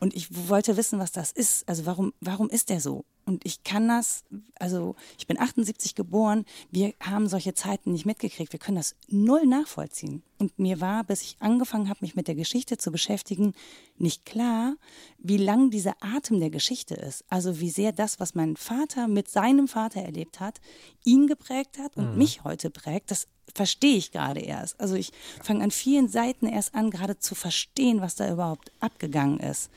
[0.00, 1.68] Und ich wollte wissen, was das ist.
[1.68, 3.04] Also warum, warum ist der so?
[3.26, 4.24] Und ich kann das,
[4.58, 9.46] also ich bin 78 geboren, wir haben solche Zeiten nicht mitgekriegt, wir können das null
[9.46, 10.22] nachvollziehen.
[10.38, 13.54] Und mir war, bis ich angefangen habe, mich mit der Geschichte zu beschäftigen,
[13.96, 14.76] nicht klar,
[15.18, 17.24] wie lang dieser Atem der Geschichte ist.
[17.28, 20.60] Also wie sehr das, was mein Vater mit seinem Vater erlebt hat,
[21.04, 22.18] ihn geprägt hat und mhm.
[22.18, 24.78] mich heute prägt, das verstehe ich gerade erst.
[24.80, 25.12] Also ich
[25.42, 29.70] fange an vielen Seiten erst an, gerade zu verstehen, was da überhaupt abgegangen ist.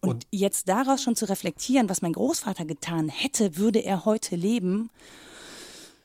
[0.00, 4.36] Und, und jetzt daraus schon zu reflektieren, was mein Großvater getan hätte, würde er heute
[4.36, 4.90] leben.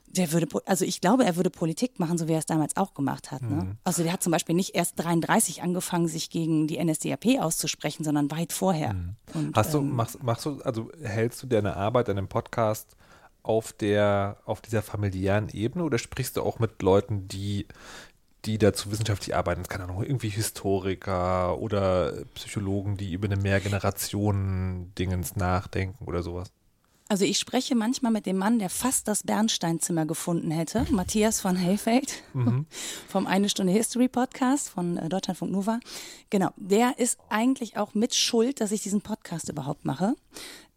[0.06, 2.94] Der würde, also ich glaube, er würde Politik machen, so wie er es damals auch
[2.94, 3.42] gemacht hat.
[3.42, 3.64] Ne?
[3.64, 3.78] Mhm.
[3.82, 8.30] Also der hat zum Beispiel nicht erst 33 angefangen, sich gegen die NSDAP auszusprechen, sondern
[8.30, 8.94] weit vorher.
[8.94, 9.16] Mhm.
[9.34, 12.96] Und, Hast du, ähm, machst, machst du, also hältst du deine Arbeit an dem Podcast
[13.42, 17.66] auf der, auf dieser familiären Ebene oder sprichst du auch mit Leuten, die
[18.44, 19.62] die dazu wissenschaftlich arbeiten.
[19.64, 26.52] keine Ahnung, irgendwie Historiker oder Psychologen, die über eine Mehrgenerationen-Dingens nachdenken oder sowas.
[27.06, 31.54] Also ich spreche manchmal mit dem Mann, der fast das Bernsteinzimmer gefunden hätte, Matthias von
[31.54, 32.66] Heyfeld mhm.
[33.08, 35.80] vom Eine Stunde History Podcast von äh, Deutschlandfunk Nova.
[36.30, 40.14] Genau, der ist eigentlich auch mit Schuld, dass ich diesen Podcast überhaupt mache.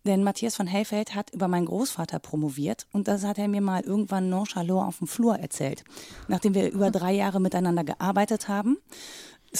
[0.07, 3.81] Denn Matthias von Hellfeld hat über meinen Großvater promoviert und das hat er mir mal
[3.81, 5.83] irgendwann nonchalant auf dem Flur erzählt.
[6.29, 8.77] Nachdem wir über drei Jahre miteinander gearbeitet haben,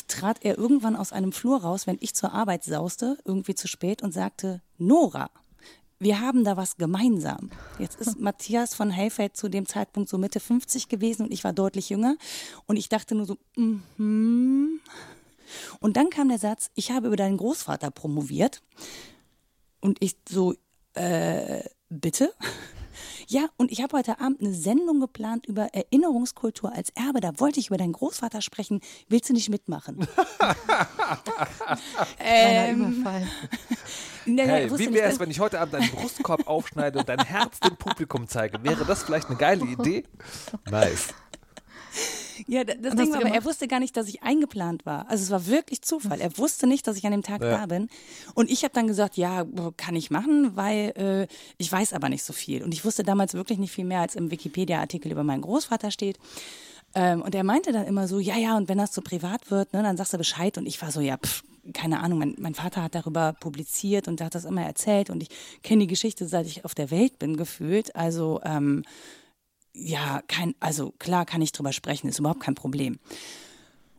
[0.08, 4.02] trat er irgendwann aus einem Flur raus, wenn ich zur Arbeit sauste, irgendwie zu spät
[4.02, 5.30] und sagte, Nora,
[6.00, 7.50] wir haben da was gemeinsam.
[7.78, 11.52] Jetzt ist Matthias von Hellfeld zu dem Zeitpunkt so Mitte 50 gewesen und ich war
[11.52, 12.16] deutlich jünger
[12.68, 13.84] und ich dachte nur so, mhm.
[13.98, 14.80] Mm
[15.80, 18.62] und dann kam der Satz, ich habe über deinen Großvater promoviert.
[19.80, 20.56] Und ich so,
[20.94, 22.34] äh, bitte?
[23.30, 27.20] Ja, und ich habe heute Abend eine Sendung geplant über Erinnerungskultur als Erbe.
[27.20, 28.80] Da wollte ich über deinen Großvater sprechen.
[29.10, 30.00] Willst du nicht mitmachen?
[32.20, 33.06] ähm,
[34.26, 37.76] hey, wie wäre es, wenn ich heute Abend einen Brustkorb aufschneide und dein Herz dem
[37.76, 38.64] Publikum zeige?
[38.64, 40.04] Wäre das vielleicht eine geile Idee?
[40.72, 41.14] Nice.
[42.46, 45.10] Ja, das Ding war, aber er wusste gar nicht, dass ich eingeplant war.
[45.10, 46.22] Also es war wirklich Zufall.
[46.22, 47.58] Er wusste nicht, dass ich an dem Tag ja.
[47.58, 47.90] da bin.
[48.36, 49.46] Und ich habe dann gesagt, ja,
[49.78, 51.28] kann ich machen, weil äh,
[51.58, 52.64] ich weiß aber nicht so viel.
[52.64, 56.20] Und ich wusste damals wirklich nicht viel mehr, als im Wikipedia-Artikel über meinen Großvater steht.
[56.96, 59.74] Ähm, und er meinte dann immer so, ja, ja, und wenn das so privat wird,
[59.74, 60.58] ne, dann sagst du Bescheid.
[60.58, 64.22] Und ich war so, ja, pff, keine Ahnung, mein, mein, Vater hat darüber publiziert und
[64.22, 65.30] hat das immer erzählt und ich
[65.64, 67.96] kenne die Geschichte, seit ich auf der Welt bin, gefühlt.
[67.96, 68.84] Also ähm,
[69.78, 73.00] ja, kein, also klar kann ich drüber sprechen, ist überhaupt kein Problem.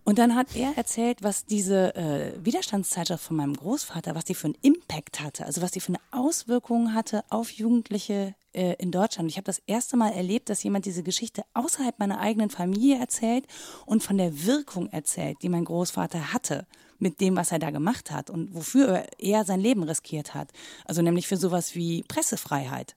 [0.08, 4.46] Und dann hat er erzählt, was diese äh, Widerstandszeitschrift von meinem Großvater, was die für
[4.46, 9.30] einen Impact hatte, also was die für eine Auswirkung hatte auf Jugendliche äh, in Deutschland.
[9.30, 13.44] Ich habe das erste Mal erlebt, dass jemand diese Geschichte außerhalb meiner eigenen Familie erzählt
[13.84, 16.66] und von der Wirkung erzählt, die mein Großvater hatte
[16.98, 20.52] mit dem, was er da gemacht hat und wofür er sein Leben riskiert hat.
[20.86, 22.96] Also nämlich für sowas wie Pressefreiheit.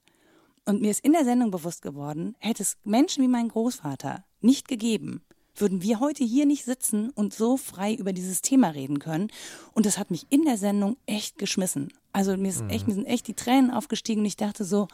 [0.64, 4.68] Und mir ist in der Sendung bewusst geworden, hätte es Menschen wie mein Großvater nicht
[4.68, 5.22] gegeben,
[5.56, 9.28] würden wir heute hier nicht sitzen und so frei über dieses Thema reden können.
[9.72, 11.92] Und das hat mich in der Sendung echt geschmissen.
[12.14, 14.88] Also mir, ist echt, mir sind echt die Tränen aufgestiegen und ich dachte so,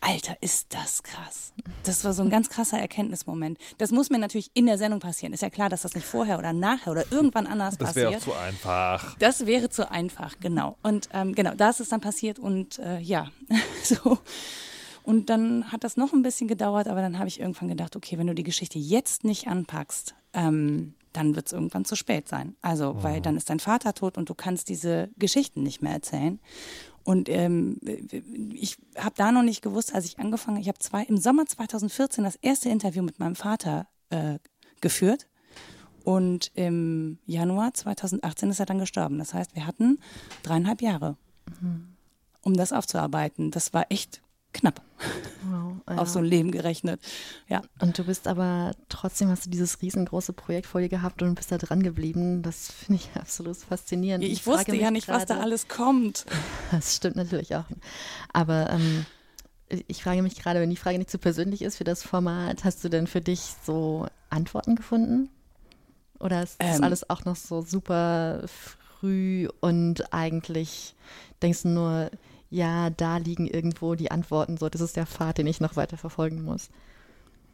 [0.00, 1.52] Alter, ist das krass.
[1.84, 3.58] Das war so ein ganz krasser Erkenntnismoment.
[3.78, 5.34] Das muss mir natürlich in der Sendung passieren.
[5.34, 8.14] Ist ja klar, dass das nicht vorher oder nachher oder irgendwann anders das passiert.
[8.14, 9.16] Das wäre zu einfach.
[9.18, 10.78] Das wäre zu einfach, genau.
[10.82, 13.30] Und ähm, genau, da ist es dann passiert und äh, ja,
[13.84, 14.18] so
[15.04, 18.18] und dann hat das noch ein bisschen gedauert, aber dann habe ich irgendwann gedacht, okay,
[18.18, 22.56] wenn du die Geschichte jetzt nicht anpackst, ähm, dann wird es irgendwann zu spät sein.
[22.62, 23.02] Also, mhm.
[23.02, 26.40] weil dann ist dein Vater tot und du kannst diese Geschichten nicht mehr erzählen.
[27.04, 27.78] Und ähm,
[28.54, 32.22] ich habe da noch nicht gewusst, als ich angefangen, ich habe zwei im Sommer 2014
[32.22, 34.38] das erste Interview mit meinem Vater äh,
[34.80, 35.26] geführt.
[36.04, 39.18] Und im Januar 2018 ist er dann gestorben.
[39.18, 39.98] Das heißt, wir hatten
[40.42, 41.16] dreieinhalb Jahre,
[41.60, 41.94] mhm.
[42.42, 43.50] um das aufzuarbeiten.
[43.50, 44.22] Das war echt
[44.52, 44.82] knapp.
[45.50, 45.72] Wow.
[45.88, 45.96] Ja.
[45.96, 47.00] auf so ein Leben gerechnet.
[47.48, 47.62] Ja.
[47.80, 51.50] Und du bist aber trotzdem hast du dieses riesengroße Projekt vor dir gehabt und bist
[51.50, 52.42] da dran geblieben.
[52.42, 54.24] Das finde ich absolut faszinierend.
[54.24, 56.26] Ich, frage wusste ja nicht, was da alles kommt.
[56.70, 57.64] Das stimmt natürlich auch.
[58.32, 59.04] Aber ähm,
[59.88, 62.82] ich frage mich gerade, wenn die Frage nicht zu persönlich ist für das Format, hast
[62.84, 65.28] du denn für dich so Antworten gefunden?
[66.18, 66.84] Oder ist das Ähm.
[66.84, 70.94] alles auch noch so super früh und eigentlich
[71.42, 72.10] denkst du nur,
[72.52, 75.96] ja, da liegen irgendwo die Antworten, so, das ist der Pfad, den ich noch weiter
[75.96, 76.68] verfolgen muss.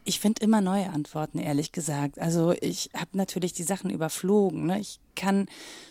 [0.04, 2.18] Ich finde immer neue Antworten, ehrlich gesagt.
[2.18, 4.66] Also ich habe natürlich die Sachen überflogen.
[4.66, 4.80] Ne?
[4.80, 5.46] Ich kann,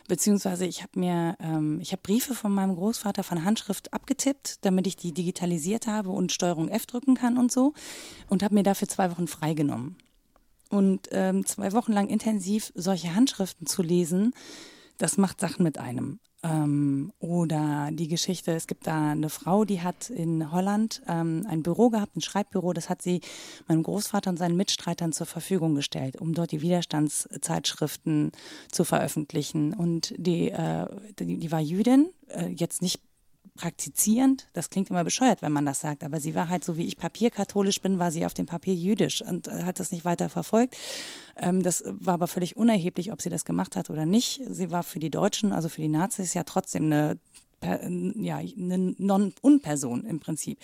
[0.08, 4.88] beziehungsweise ich habe mir, ähm, ich habe Briefe von meinem Großvater von Handschrift abgetippt, damit
[4.88, 7.74] ich die digitalisiert habe und Steuerung F drücken kann und so.
[8.28, 9.96] Und habe mir dafür zwei Wochen freigenommen.
[10.70, 14.34] Und ähm, zwei Wochen lang intensiv solche Handschriften zu lesen,
[14.98, 16.20] das macht Sachen mit einem.
[16.44, 21.64] Ähm, oder die Geschichte, es gibt da eine Frau, die hat in Holland ähm, ein
[21.64, 23.22] Büro gehabt, ein Schreibbüro, das hat sie
[23.68, 28.32] meinem Großvater und seinen Mitstreitern zur Verfügung gestellt, um dort die Widerstandszeitschriften
[28.72, 29.74] zu veröffentlichen.
[29.74, 30.86] Und die, äh,
[31.20, 33.02] die, die war Jüdin, äh, jetzt nicht
[33.58, 34.48] praktizierend.
[34.54, 36.98] Das klingt immer bescheuert, wenn man das sagt, aber sie war halt so wie ich
[36.98, 40.78] papierkatholisch bin, war sie auf dem Papier jüdisch und äh, hat das nicht weiter verfolgt.
[41.36, 44.42] Ähm, das war aber völlig unerheblich, ob sie das gemacht hat oder nicht.
[44.50, 47.20] Sie war für die Deutschen, also für die Nazis, ja trotzdem eine,
[47.62, 50.60] ja, eine Non-Unperson im Prinzip.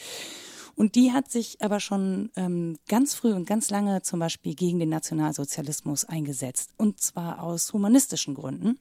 [0.76, 4.80] Und die hat sich aber schon ähm, ganz früh und ganz lange zum Beispiel gegen
[4.80, 6.72] den Nationalsozialismus eingesetzt.
[6.78, 8.80] Und zwar aus humanistischen Gründen.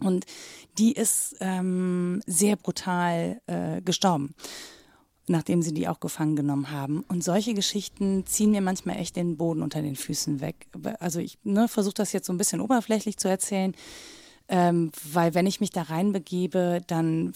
[0.00, 0.26] Und
[0.78, 4.34] die ist ähm, sehr brutal äh, gestorben,
[5.26, 7.04] nachdem sie die auch gefangen genommen haben.
[7.08, 10.66] Und solche Geschichten ziehen mir manchmal echt den Boden unter den Füßen weg.
[10.98, 13.74] Also ich ne, versuche das jetzt so ein bisschen oberflächlich zu erzählen,
[14.48, 17.32] ähm, weil wenn ich mich da reinbegebe, dann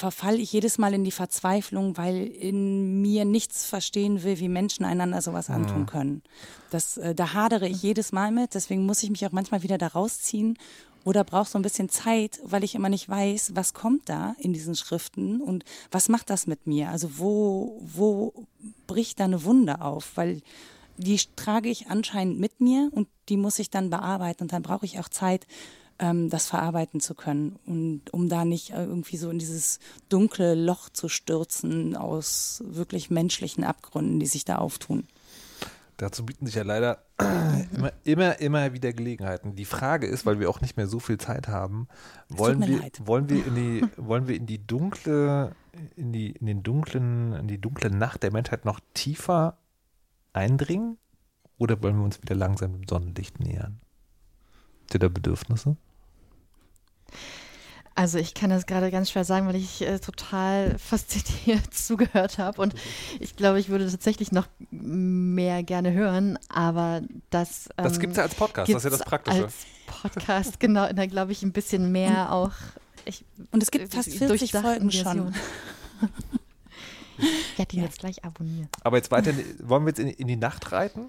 [0.00, 4.86] verfalle ich jedes Mal in die Verzweiflung, weil in mir nichts verstehen will, wie Menschen
[4.86, 6.22] einander sowas antun können.
[6.70, 9.76] Das, äh, da hadere ich jedes Mal mit, deswegen muss ich mich auch manchmal wieder
[9.76, 10.56] da rausziehen
[11.04, 14.52] oder brauche so ein bisschen Zeit, weil ich immer nicht weiß, was kommt da in
[14.52, 16.90] diesen Schriften und was macht das mit mir?
[16.90, 18.46] Also wo, wo
[18.86, 20.16] bricht da eine Wunde auf?
[20.16, 20.42] Weil
[20.96, 24.84] die trage ich anscheinend mit mir und die muss ich dann bearbeiten und dann brauche
[24.84, 25.46] ich auch Zeit,
[25.98, 29.78] ähm, das verarbeiten zu können und um da nicht äh, irgendwie so in dieses
[30.08, 35.06] dunkle Loch zu stürzen aus wirklich menschlichen Abgründen, die sich da auftun.
[36.00, 37.04] Dazu bieten sich ja leider
[37.74, 39.54] immer, immer, immer wieder Gelegenheiten.
[39.54, 41.88] Die Frage ist, weil wir auch nicht mehr so viel Zeit haben,
[42.30, 43.02] wollen wir, leid.
[43.04, 45.54] wollen wir in die, wollen wir in die dunkle,
[45.96, 49.58] in die, in den dunklen, in die dunkle Nacht der Menschheit noch tiefer
[50.32, 50.96] eindringen?
[51.58, 53.82] Oder wollen wir uns wieder langsam dem Sonnenlicht nähern?
[54.80, 55.76] Habt ihr da Bedürfnisse?
[57.94, 62.60] Also ich kann das gerade ganz schwer sagen, weil ich äh, total fasziniert zugehört habe
[62.60, 62.74] und
[63.18, 68.16] ich glaube, ich würde tatsächlich noch mehr gerne hören, aber das ähm, Das gibt es
[68.16, 69.44] ja als Podcast, das ist ja das Praktische.
[69.44, 69.54] Als
[69.86, 72.52] Podcast, genau, da glaube ich ein bisschen mehr auch.
[73.04, 75.34] Ich, Und es gibt fast äh, 40 durchdachten Folgen schon.
[77.22, 78.70] Ich werde ihn jetzt gleich abonnieren.
[78.82, 81.08] Aber jetzt weiter, wollen wir jetzt in, in die Nacht reiten?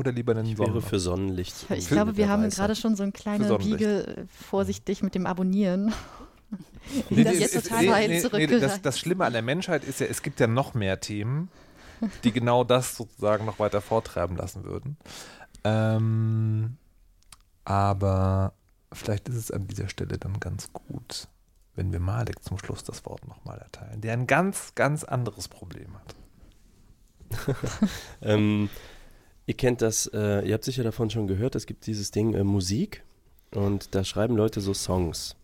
[0.00, 1.66] Oder lieber in den Ich wäre für Sonnenlicht.
[1.76, 3.78] Ich glaube, wir haben gerade schon so ein kleine Sonnenlicht.
[3.78, 5.92] Biege äh, vorsichtig mit dem Abonnieren.
[7.10, 10.06] Nee, das es- total nee, nee, nee, das, das Schlimme an der Menschheit ist ja,
[10.06, 11.48] es gibt ja noch mehr Themen,
[12.24, 14.96] die genau das sozusagen noch weiter vortreiben lassen würden.
[15.62, 16.76] Ähm,
[17.64, 18.54] aber
[18.92, 21.28] vielleicht ist es an dieser Stelle dann ganz gut,
[21.76, 25.94] wenn wir Malek zum Schluss das Wort nochmal erteilen, der ein ganz, ganz anderes Problem
[25.94, 26.16] hat.
[28.22, 28.68] Ähm,
[29.50, 32.44] ihr kennt das, äh, ihr habt sicher davon schon gehört, es gibt dieses Ding äh,
[32.44, 33.02] Musik
[33.52, 35.34] und da schreiben Leute so Songs.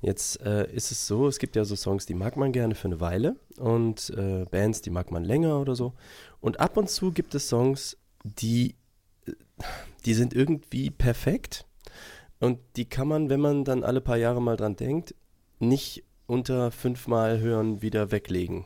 [0.00, 2.88] Jetzt äh, ist es so, es gibt ja so Songs, die mag man gerne für
[2.88, 5.92] eine Weile und äh, Bands, die mag man länger oder so.
[6.40, 8.74] Und ab und zu gibt es Songs, die,
[9.26, 9.32] äh,
[10.06, 11.66] die sind irgendwie perfekt
[12.40, 15.14] und die kann man, wenn man dann alle paar Jahre mal dran denkt,
[15.58, 18.64] nicht unter fünfmal hören wieder weglegen.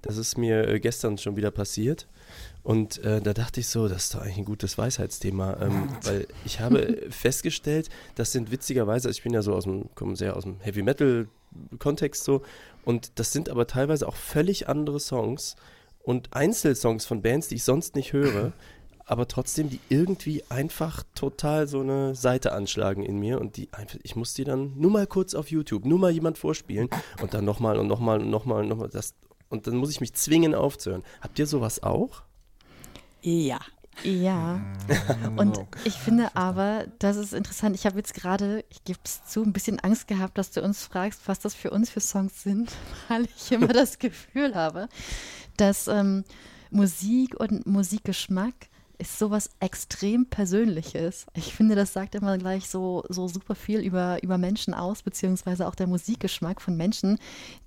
[0.00, 2.08] Das ist mir äh, gestern schon wieder passiert.
[2.64, 6.26] Und äh, da dachte ich so, das ist doch eigentlich ein gutes Weisheitsthema, ähm, weil
[6.46, 10.34] ich habe festgestellt, das sind witzigerweise, also ich bin ja so aus dem, komme sehr
[10.34, 11.28] aus dem Heavy Metal
[11.78, 12.42] Kontext so,
[12.86, 15.56] und das sind aber teilweise auch völlig andere Songs
[16.02, 18.52] und Einzelsongs von Bands, die ich sonst nicht höre,
[19.04, 23.98] aber trotzdem, die irgendwie einfach total so eine Seite anschlagen in mir und die einfach,
[24.02, 26.88] ich muss die dann nur mal kurz auf YouTube, nur mal jemand vorspielen
[27.20, 29.12] und dann nochmal und nochmal und nochmal und nochmal das
[29.50, 31.04] und dann muss ich mich zwingen aufzuhören.
[31.20, 32.22] Habt ihr sowas auch?
[33.24, 33.58] Ja.
[34.02, 34.60] Ja.
[35.30, 37.74] Mm, Und ich finde aber, das ist interessant.
[37.76, 40.84] Ich habe jetzt gerade, ich gebe es zu, ein bisschen Angst gehabt, dass du uns
[40.84, 42.70] fragst, was das für uns für Songs sind,
[43.08, 44.88] weil ich immer das Gefühl habe,
[45.56, 46.24] dass ähm,
[46.70, 48.54] Musik und Musikgeschmack
[48.98, 51.26] ist sowas extrem Persönliches.
[51.34, 55.66] Ich finde, das sagt immer gleich so, so super viel über, über Menschen aus, beziehungsweise
[55.66, 57.18] auch der Musikgeschmack von Menschen.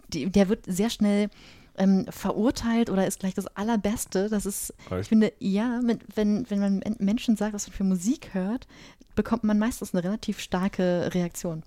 [0.10, 1.30] Die, der wird sehr schnell
[1.78, 4.30] ähm, verurteilt oder ist gleich das Allerbeste.
[4.30, 5.02] Das ist, Echt?
[5.02, 8.68] ich finde, ja, mit, wenn, wenn man Menschen sagt, was man für Musik hört,
[9.16, 11.64] bekommt man meistens eine relativ starke Reaktion.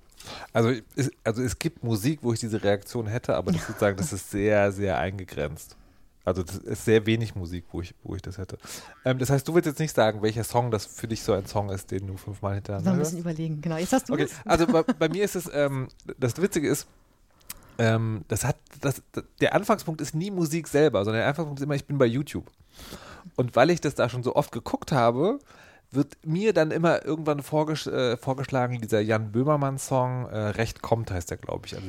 [0.53, 4.13] Also es, also es gibt Musik, wo ich diese Reaktion hätte, aber das sozusagen, das
[4.13, 5.77] ist sehr, sehr eingegrenzt.
[6.25, 8.59] Also das ist sehr wenig Musik, wo ich, wo ich das hätte.
[9.05, 11.47] Ähm, das heißt, du willst jetzt nicht sagen, welcher Song das für dich so ein
[11.47, 13.13] Song ist, den du fünfmal hintereinander ein hörst?
[13.13, 13.61] bisschen überlegen.
[13.63, 15.89] Genau, jetzt hast du Okay, also bei, bei mir ist es, ähm,
[16.19, 16.87] das Witzige ist,
[17.81, 19.03] ähm, das hat, das,
[19.41, 22.51] der Anfangspunkt ist nie Musik selber, sondern der Anfangspunkt ist immer, ich bin bei YouTube.
[23.37, 25.39] Und weil ich das da schon so oft geguckt habe,
[25.91, 31.31] wird mir dann immer irgendwann vorgesch äh, vorgeschlagen, dieser Jan Böhmermann-Song, äh, Recht kommt heißt
[31.31, 31.74] der, glaube ich.
[31.74, 31.87] Also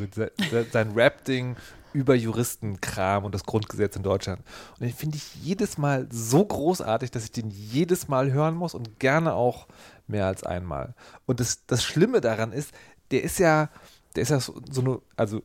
[0.72, 1.58] sein Rap-Ding
[1.92, 4.42] über Juristenkram und das Grundgesetz in Deutschland.
[4.80, 8.74] Und den finde ich jedes Mal so großartig, dass ich den jedes Mal hören muss
[8.74, 9.68] und gerne auch
[10.08, 10.96] mehr als einmal.
[11.26, 12.72] Und das, das Schlimme daran ist,
[13.12, 13.70] der ist ja,
[14.16, 15.44] der ist ja so, so eine, also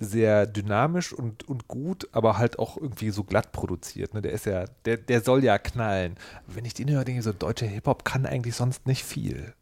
[0.00, 4.14] sehr dynamisch und, und gut, aber halt auch irgendwie so glatt produziert.
[4.14, 4.22] Ne?
[4.22, 6.16] Der ist ja, der, der soll ja knallen.
[6.46, 9.54] Wenn ich den höre, denke ich so, deutscher Hip-Hop kann eigentlich sonst nicht viel.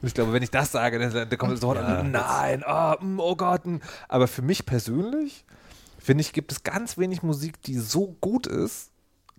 [0.00, 3.36] Und ich glaube, wenn ich das sage, dann, dann kommt sofort, Ja, nein, oh, oh
[3.36, 3.66] Gott.
[3.66, 3.80] mm.
[4.08, 5.44] Aber für mich persönlich,
[5.98, 8.90] finde ich, gibt es ganz wenig Musik, die so gut ist,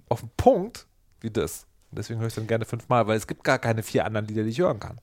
[0.07, 0.85] auf den Punkt,
[1.19, 1.65] wie das.
[1.89, 4.27] Und deswegen höre ich es dann gerne fünfmal, weil es gibt gar keine vier anderen
[4.27, 4.99] Lieder, die ich hören kann.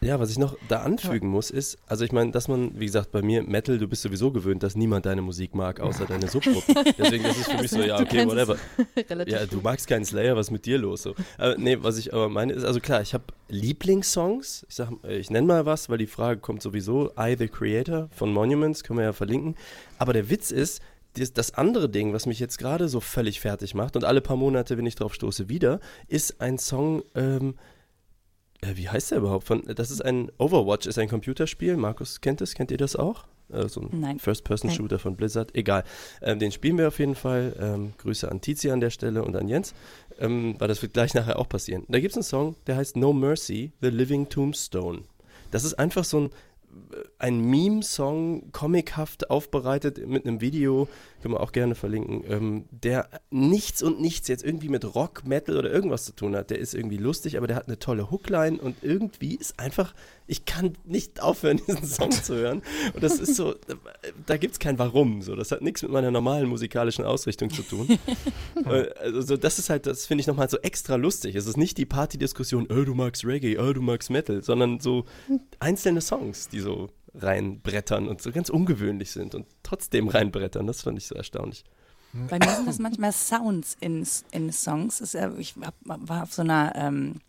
[0.00, 3.10] Ja, was ich noch da anfügen muss, ist, also ich meine, dass man, wie gesagt,
[3.12, 6.74] bei mir, Metal, du bist sowieso gewöhnt, dass niemand deine Musik mag, außer deine Subgruppen.
[6.98, 8.56] Deswegen, das ist für mich so, ja, okay, whatever.
[9.26, 11.02] Ja, du magst keinen Slayer, was ist mit dir los?
[11.02, 11.14] So.
[11.36, 14.66] Aber, nee, was ich aber meine ist, also klar, ich habe Lieblingssongs.
[14.68, 17.12] Ich sag, ich nenne mal was, weil die Frage kommt sowieso.
[17.18, 19.56] I, the Creator von Monuments, können wir ja verlinken.
[19.98, 20.82] Aber der Witz ist,
[21.14, 24.36] das, das andere Ding, was mich jetzt gerade so völlig fertig macht und alle paar
[24.36, 27.54] Monate, wenn ich drauf stoße, wieder, ist ein Song, ähm,
[28.60, 29.46] äh, wie heißt der überhaupt?
[29.46, 31.76] Von, das ist ein Overwatch, ist ein Computerspiel.
[31.76, 33.26] Markus kennt es, kennt ihr das auch?
[33.50, 34.18] Äh, so ein.
[34.18, 35.54] First-Person-Shooter von Blizzard.
[35.54, 35.84] Egal.
[36.22, 37.54] Ähm, den spielen wir auf jeden Fall.
[37.58, 39.74] Ähm, Grüße an Tizi an der Stelle und an Jens,
[40.18, 41.84] ähm, weil das wird gleich nachher auch passieren.
[41.88, 45.02] Da gibt es einen Song, der heißt No Mercy, The Living Tombstone.
[45.50, 46.30] Das ist einfach so ein,
[47.18, 50.88] ein Meme-Song, comichaft aufbereitet mit einem Video,
[51.20, 55.56] können wir auch gerne verlinken, ähm, der nichts und nichts jetzt irgendwie mit Rock, Metal
[55.56, 56.50] oder irgendwas zu tun hat.
[56.50, 59.94] Der ist irgendwie lustig, aber der hat eine tolle Hookline und irgendwie ist einfach,
[60.26, 62.62] ich kann nicht aufhören, diesen Song zu hören.
[62.94, 63.54] Und das ist so,
[64.26, 65.22] da gibt es kein Warum.
[65.22, 65.34] So.
[65.34, 67.88] Das hat nichts mit meiner normalen musikalischen Ausrichtung zu tun.
[68.66, 71.36] Äh, also das ist halt, das finde ich nochmal so extra lustig.
[71.36, 75.04] Es ist nicht die Partydiskussion, oh, du magst Reggae, oh, du magst Metal, sondern so
[75.60, 76.88] einzelne Songs, die so
[77.18, 80.66] reinbrettern und so ganz ungewöhnlich sind und trotzdem reinbrettern.
[80.66, 81.64] Das fand ich so erstaunlich.
[82.12, 85.00] Bei mir sind das manchmal Sounds in, in Songs.
[85.00, 87.20] Es, äh, ich hab, war auf so einer ähm,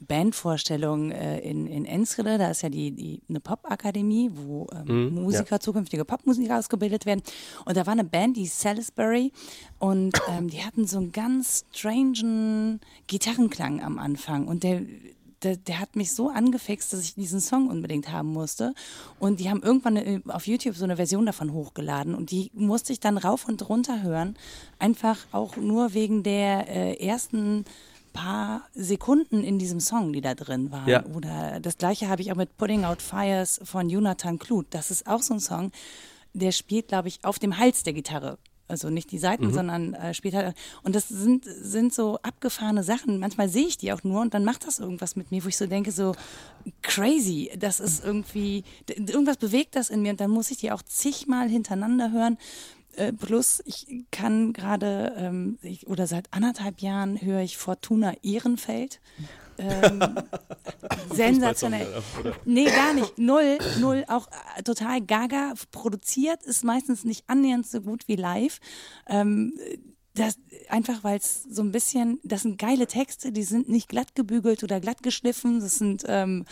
[0.00, 5.22] Bandvorstellung äh, in, in Enschede, da ist ja die, die eine Popakademie, wo ähm, Mhm,
[5.22, 7.22] Musiker, zukünftige Popmusiker ausgebildet werden.
[7.66, 9.32] Und da war eine Band, die Salisbury,
[9.78, 14.48] und ähm, die hatten so einen ganz strangen Gitarrenklang am Anfang.
[14.48, 14.82] Und der,
[15.42, 18.74] der, der hat mich so angefixt, dass ich diesen Song unbedingt haben musste.
[19.18, 23.00] Und die haben irgendwann auf YouTube so eine Version davon hochgeladen und die musste ich
[23.00, 24.36] dann rauf und runter hören.
[24.78, 27.64] Einfach auch nur wegen der äh, ersten
[28.12, 30.88] paar Sekunden in diesem Song, die da drin waren.
[30.88, 31.04] Ja.
[31.06, 34.66] Oder das gleiche habe ich auch mit Putting Out Fires von Jonathan Kluth.
[34.70, 35.70] Das ist auch so ein Song,
[36.32, 38.38] der spielt, glaube ich, auf dem Hals der Gitarre.
[38.70, 40.54] Also nicht die Seiten, sondern äh, halt.
[40.82, 43.18] Und das sind, sind so abgefahrene Sachen.
[43.18, 45.56] Manchmal sehe ich die auch nur und dann macht das irgendwas mit mir, wo ich
[45.56, 46.14] so denke, so
[46.82, 47.50] crazy.
[47.58, 51.48] Das ist irgendwie, irgendwas bewegt das in mir und dann muss ich die auch zigmal
[51.48, 52.38] hintereinander hören.
[52.96, 59.00] Äh, plus, ich kann gerade, ähm, oder seit anderthalb Jahren höre ich Fortuna Ehrenfeld.
[59.60, 60.00] Ähm,
[61.14, 61.86] sensationell.
[62.44, 63.18] Nee, gar nicht.
[63.18, 64.04] Null, null.
[64.08, 65.54] Auch äh, total gaga.
[65.70, 68.58] Produziert ist meistens nicht annähernd so gut wie live.
[69.06, 69.52] Ähm,
[70.14, 70.38] das,
[70.68, 74.64] einfach weil es so ein bisschen, das sind geile Texte, die sind nicht glatt gebügelt
[74.64, 75.60] oder glatt geschliffen.
[75.60, 76.44] Das sind, ähm,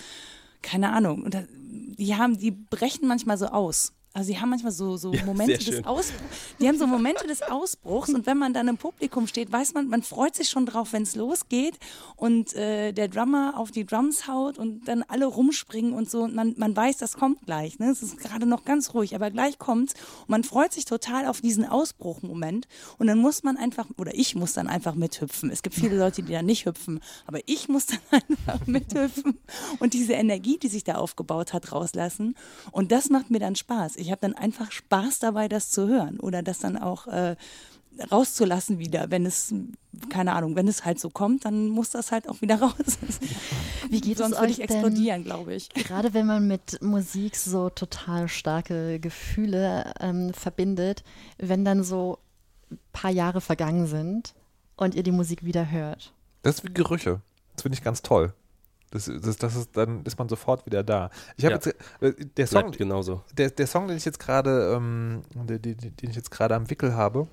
[0.62, 1.22] keine Ahnung.
[1.24, 3.92] Und da, die haben, die brechen manchmal so aus.
[4.14, 5.84] Also die haben manchmal so, so Ja, Momente des.
[5.84, 6.12] Ausbruchs.
[6.60, 9.88] Die haben so Momente des Ausbruchs und wenn man dann im Publikum steht, weiß man,
[9.88, 11.78] man freut sich schon drauf, wenn es losgeht
[12.16, 16.22] und äh, der Drummer auf die Drums haut und dann alle rumspringen und so.
[16.22, 17.78] Und man, man weiß, das kommt gleich.
[17.78, 17.90] Ne?
[17.90, 19.94] Es ist gerade noch ganz ruhig, aber gleich kommt's.
[20.22, 22.66] Und man freut sich total auf diesen Ausbruchmoment.
[22.98, 25.50] Und dann muss man einfach, oder ich muss dann einfach mithüpfen.
[25.50, 29.38] Es gibt viele Leute, die da nicht hüpfen, aber ich muss dann einfach mithüpfen
[29.78, 32.34] und diese Energie, die sich da aufgebaut hat, rauslassen.
[32.72, 33.96] Und das macht mir dann Spaß.
[33.96, 37.36] Ich habe dann einfach Spaß dabei, das zu hören oder das dann auch äh,
[38.10, 39.54] rauszulassen wieder, wenn es,
[40.08, 42.98] keine Ahnung, wenn es halt so kommt, dann muss das halt auch wieder raus.
[43.90, 45.68] Wie geht Sonst es würde euch ich denn, explodieren, glaube ich.
[45.70, 51.02] gerade wenn man mit Musik so total starke Gefühle ähm, verbindet,
[51.38, 52.18] wenn dann so
[52.70, 54.34] ein paar Jahre vergangen sind
[54.76, 56.12] und ihr die Musik wieder hört?
[56.42, 57.20] Das ist wie Gerüche.
[57.54, 58.32] Das finde ich ganz toll.
[58.90, 61.10] Das, das, das ist, dann ist man sofort wieder da.
[61.36, 61.60] Ich habe Ja.
[61.62, 63.22] jetzt äh, der Song, genauso.
[63.36, 66.68] der, der Song, den ich jetzt gerade, ähm, der, der, den ich jetzt gerade am
[66.70, 67.28] Wickel habe,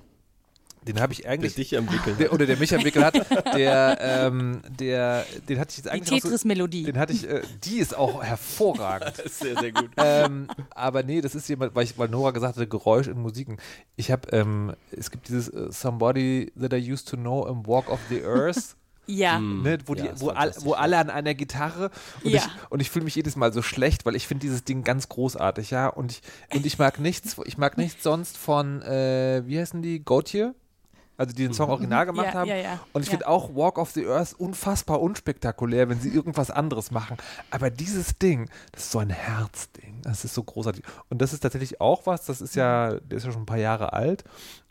[0.86, 2.16] den habe ich Der eigentlich, dich am Wickeln.
[2.16, 3.14] der, oder der mich am Wickel hat,
[3.56, 6.84] der, ähm, der, den hatte ich jetzt Die eigentlich so, Tetris-Melodie.
[6.84, 9.14] den hatte ich, äh, die ist auch hervorragend.
[9.18, 9.90] Das ist sehr, sehr gut.
[9.96, 13.56] ähm, aber nee, das ist jemand, weil, ich, weil Nora gesagt hatte, Geräusch in Musiken.
[13.96, 17.90] Ich habe, ähm, es gibt dieses äh, Somebody That I Used to Know im Walk
[17.90, 18.76] of the Earth.
[19.06, 19.38] Ja.
[19.38, 19.62] Mm.
[19.62, 20.78] Ne, wo, Ja, die, ist wo, all, wo ja.
[20.80, 21.90] alle an einer Gitarre
[22.24, 22.38] und Ja.
[22.40, 25.08] ich, und ich fühle mich jedes Mal so schlecht, weil ich finde dieses Ding ganz
[25.08, 25.88] großartig, ja.
[25.88, 26.22] Und ich,
[26.54, 30.04] und ich mag nichts, ich mag nichts sonst von, äh, wie heißen die?
[30.04, 30.54] Gautier?
[31.18, 32.48] Also die den Song original gemacht Ja, haben.
[32.50, 32.80] ja, ja.
[32.92, 33.12] Und ich Ja.
[33.12, 37.16] finde auch Walk of the Earth unfassbar unspektakulär, wenn sie irgendwas anderes machen.
[37.50, 40.02] Aber dieses Ding, das ist so ein Herzding.
[40.02, 40.84] Das ist so großartig.
[41.08, 43.56] Und das ist tatsächlich auch was, das ist ja, der ist ja schon ein paar
[43.56, 44.24] Jahre alt.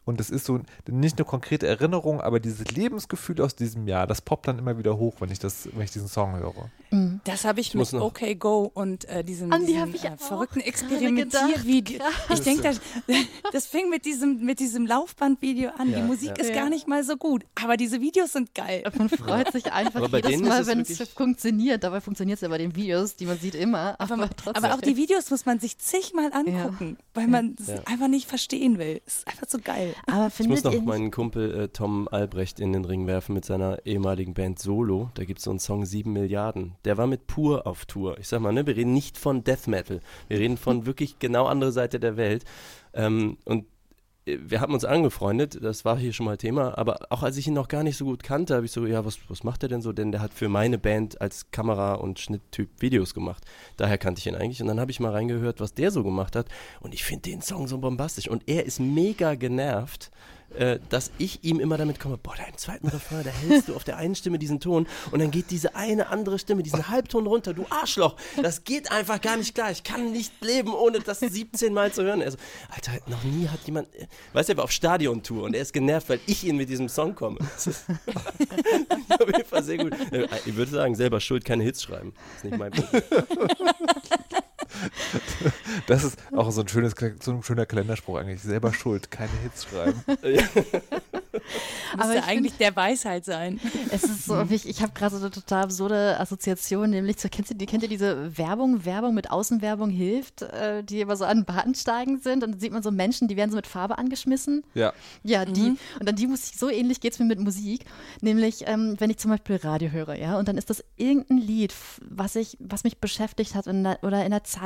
[0.05, 4.21] Und das ist so nicht eine konkrete Erinnerung, aber dieses Lebensgefühl aus diesem Jahr, das
[4.21, 6.69] poppt dann immer wieder hoch, wenn ich, das, wenn ich diesen Song höre.
[7.23, 10.15] Das habe ich, muss mit noch- OK Go und äh, diesem, An die ich äh,
[10.17, 11.99] verrückten Experimentiervideo.
[12.31, 12.79] Ich denke, das,
[13.51, 15.89] das fing mit diesem, mit diesem Laufbandvideo an.
[15.89, 16.43] Ja, die Musik ja.
[16.43, 16.55] ist Ja.
[16.61, 18.83] gar nicht mal so gut, aber diese Videos sind geil.
[18.97, 21.83] Man freut sich einfach Aber jedes Mal, wenn es funktioniert.
[21.83, 23.95] Dabei funktioniert es ja bei den Videos, die man sieht immer.
[23.99, 27.81] Aber, Aber, aber auch die Videos muss man sich zigmal angucken, weil man es Ja.
[27.85, 29.01] einfach nicht verstehen will.
[29.05, 29.94] Es ist einfach so geil.
[30.07, 33.85] Aber Ich muss noch meinen Kumpel äh, Tom Albrecht in den Ring werfen mit seiner
[33.85, 35.09] ehemaligen Band Solo.
[35.13, 36.75] Da gibt es so einen Song 7 Milliarden.
[36.85, 38.17] Der war mit Pur auf Tour.
[38.19, 39.99] Ich sag mal, ne, wir reden nicht von Death Metal.
[40.27, 42.45] Wir reden von wirklich genau andere Seite der Welt.
[42.93, 43.65] Ähm, und
[44.25, 47.53] wir haben uns angefreundet, das war hier schon mal Thema, aber auch als ich ihn
[47.53, 49.81] noch gar nicht so gut kannte, habe ich so, ja, was, was macht er denn
[49.81, 49.93] so?
[49.93, 53.45] Denn der hat für meine Band als Kamera- und Schnitttyp Videos gemacht.
[53.77, 54.61] Daher kannte ich ihn eigentlich.
[54.61, 56.47] Und dann habe ich mal reingehört, was der so gemacht hat.
[56.79, 58.27] Und ich finde den Song so bombastisch.
[58.27, 60.11] Und er ist mega genervt,
[60.57, 63.83] äh, dass ich ihm immer damit komme, boah, im zweiten Refrain, da hältst du auf
[63.83, 67.53] der einen Stimme diesen Ton und dann geht diese eine andere Stimme, diesen Halbton runter,
[67.53, 71.73] du Arschloch, das geht einfach gar nicht klar, ich kann nicht leben, ohne das 17
[71.73, 72.21] Mal zu hören.
[72.21, 72.37] Er so,
[72.73, 75.73] Alter, noch nie hat jemand, äh, weißt du, er war auf Stadiontour und er ist
[75.73, 77.39] genervt, weil ich ihn mit diesem Song komme.
[79.09, 79.93] Auf jeden Fall sehr gut.
[80.11, 82.13] Äh, Ich würde sagen, selber schuld, keine Hits schreiben.
[82.15, 83.03] Das ist nicht mein Problem.
[85.87, 88.41] Das ist auch so ein, schönes, so ein schöner Kalenderspruch eigentlich.
[88.41, 90.01] Selber schuld, keine Hits schreiben.
[91.97, 93.59] Aber Müsste ich eigentlich der Weisheit sein.
[93.91, 97.49] es ist so, ich, ich habe gerade so eine total absurde Assoziation, nämlich zu, kennt,
[97.49, 102.19] ihr, kennt ihr diese Werbung, Werbung mit Außenwerbung hilft, äh, die immer so an Bahnsteigen
[102.19, 104.63] sind und dann sieht man so Menschen, die werden so mit Farbe angeschmissen.
[104.73, 104.93] Ja.
[105.23, 105.75] Ja, die.
[105.99, 107.85] Und an die muss ich, so ähnlich geht es mir mit Musik.
[108.21, 111.73] Nämlich, ähm, wenn ich zum Beispiel Radio höre, ja, und dann ist das irgendein Lied,
[112.01, 114.64] was ich, was mich beschäftigt hat in der, oder in der Zeit,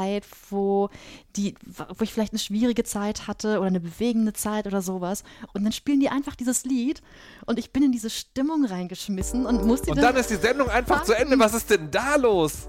[0.49, 0.89] wo
[1.35, 5.23] die, wo ich vielleicht eine schwierige Zeit hatte oder eine bewegende Zeit oder sowas.
[5.53, 7.01] Und dann spielen die einfach dieses Lied
[7.45, 10.69] und ich bin in diese Stimmung reingeschmissen und muss die Und dann ist die Sendung
[10.69, 11.37] einfach zu Ende.
[11.39, 12.67] Was ist denn da los?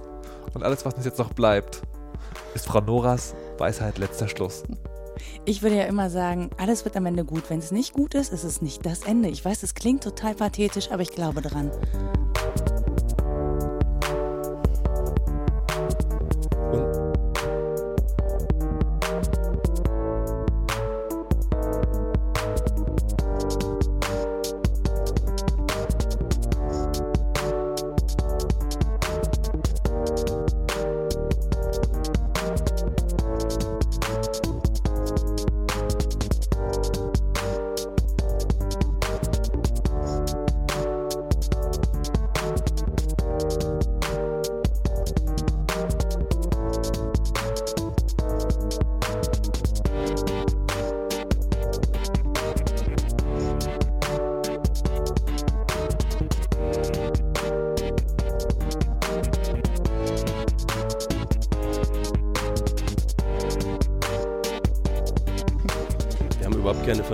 [0.55, 1.83] Und alles, was uns jetzt noch bleibt,
[2.55, 4.64] ist Frau Noras Weisheit letzter Schluss.
[5.45, 7.45] Ich würde ja immer sagen, alles wird am Ende gut.
[7.49, 9.28] Wenn es nicht gut ist, ist es nicht das Ende.
[9.28, 11.70] Ich weiß, es klingt total pathetisch, aber ich glaube dran.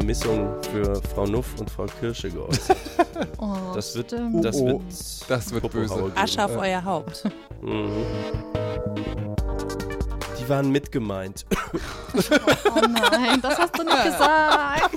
[0.00, 2.76] Vermissung für Frau Nuff und Frau Kirsche geäußert.
[3.38, 4.44] Oh, Das wird, stimmt.
[4.44, 4.82] das Oh, wird,
[5.28, 6.12] das wird Popohaue böse.
[6.16, 7.24] Asche auf euer Haupt.
[7.62, 8.04] Mhm.
[10.38, 11.46] Die waren mitgemeint.
[12.14, 14.90] Oh nein, das hast du nicht gesagt.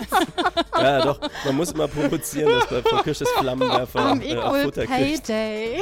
[0.76, 4.86] ja, doch, man muss immer provozieren, dass bei Frau Kirsches Flammenwerfer Am äh, Equal Futter
[4.86, 5.28] Pay kriegt.
[5.30, 5.82] Day.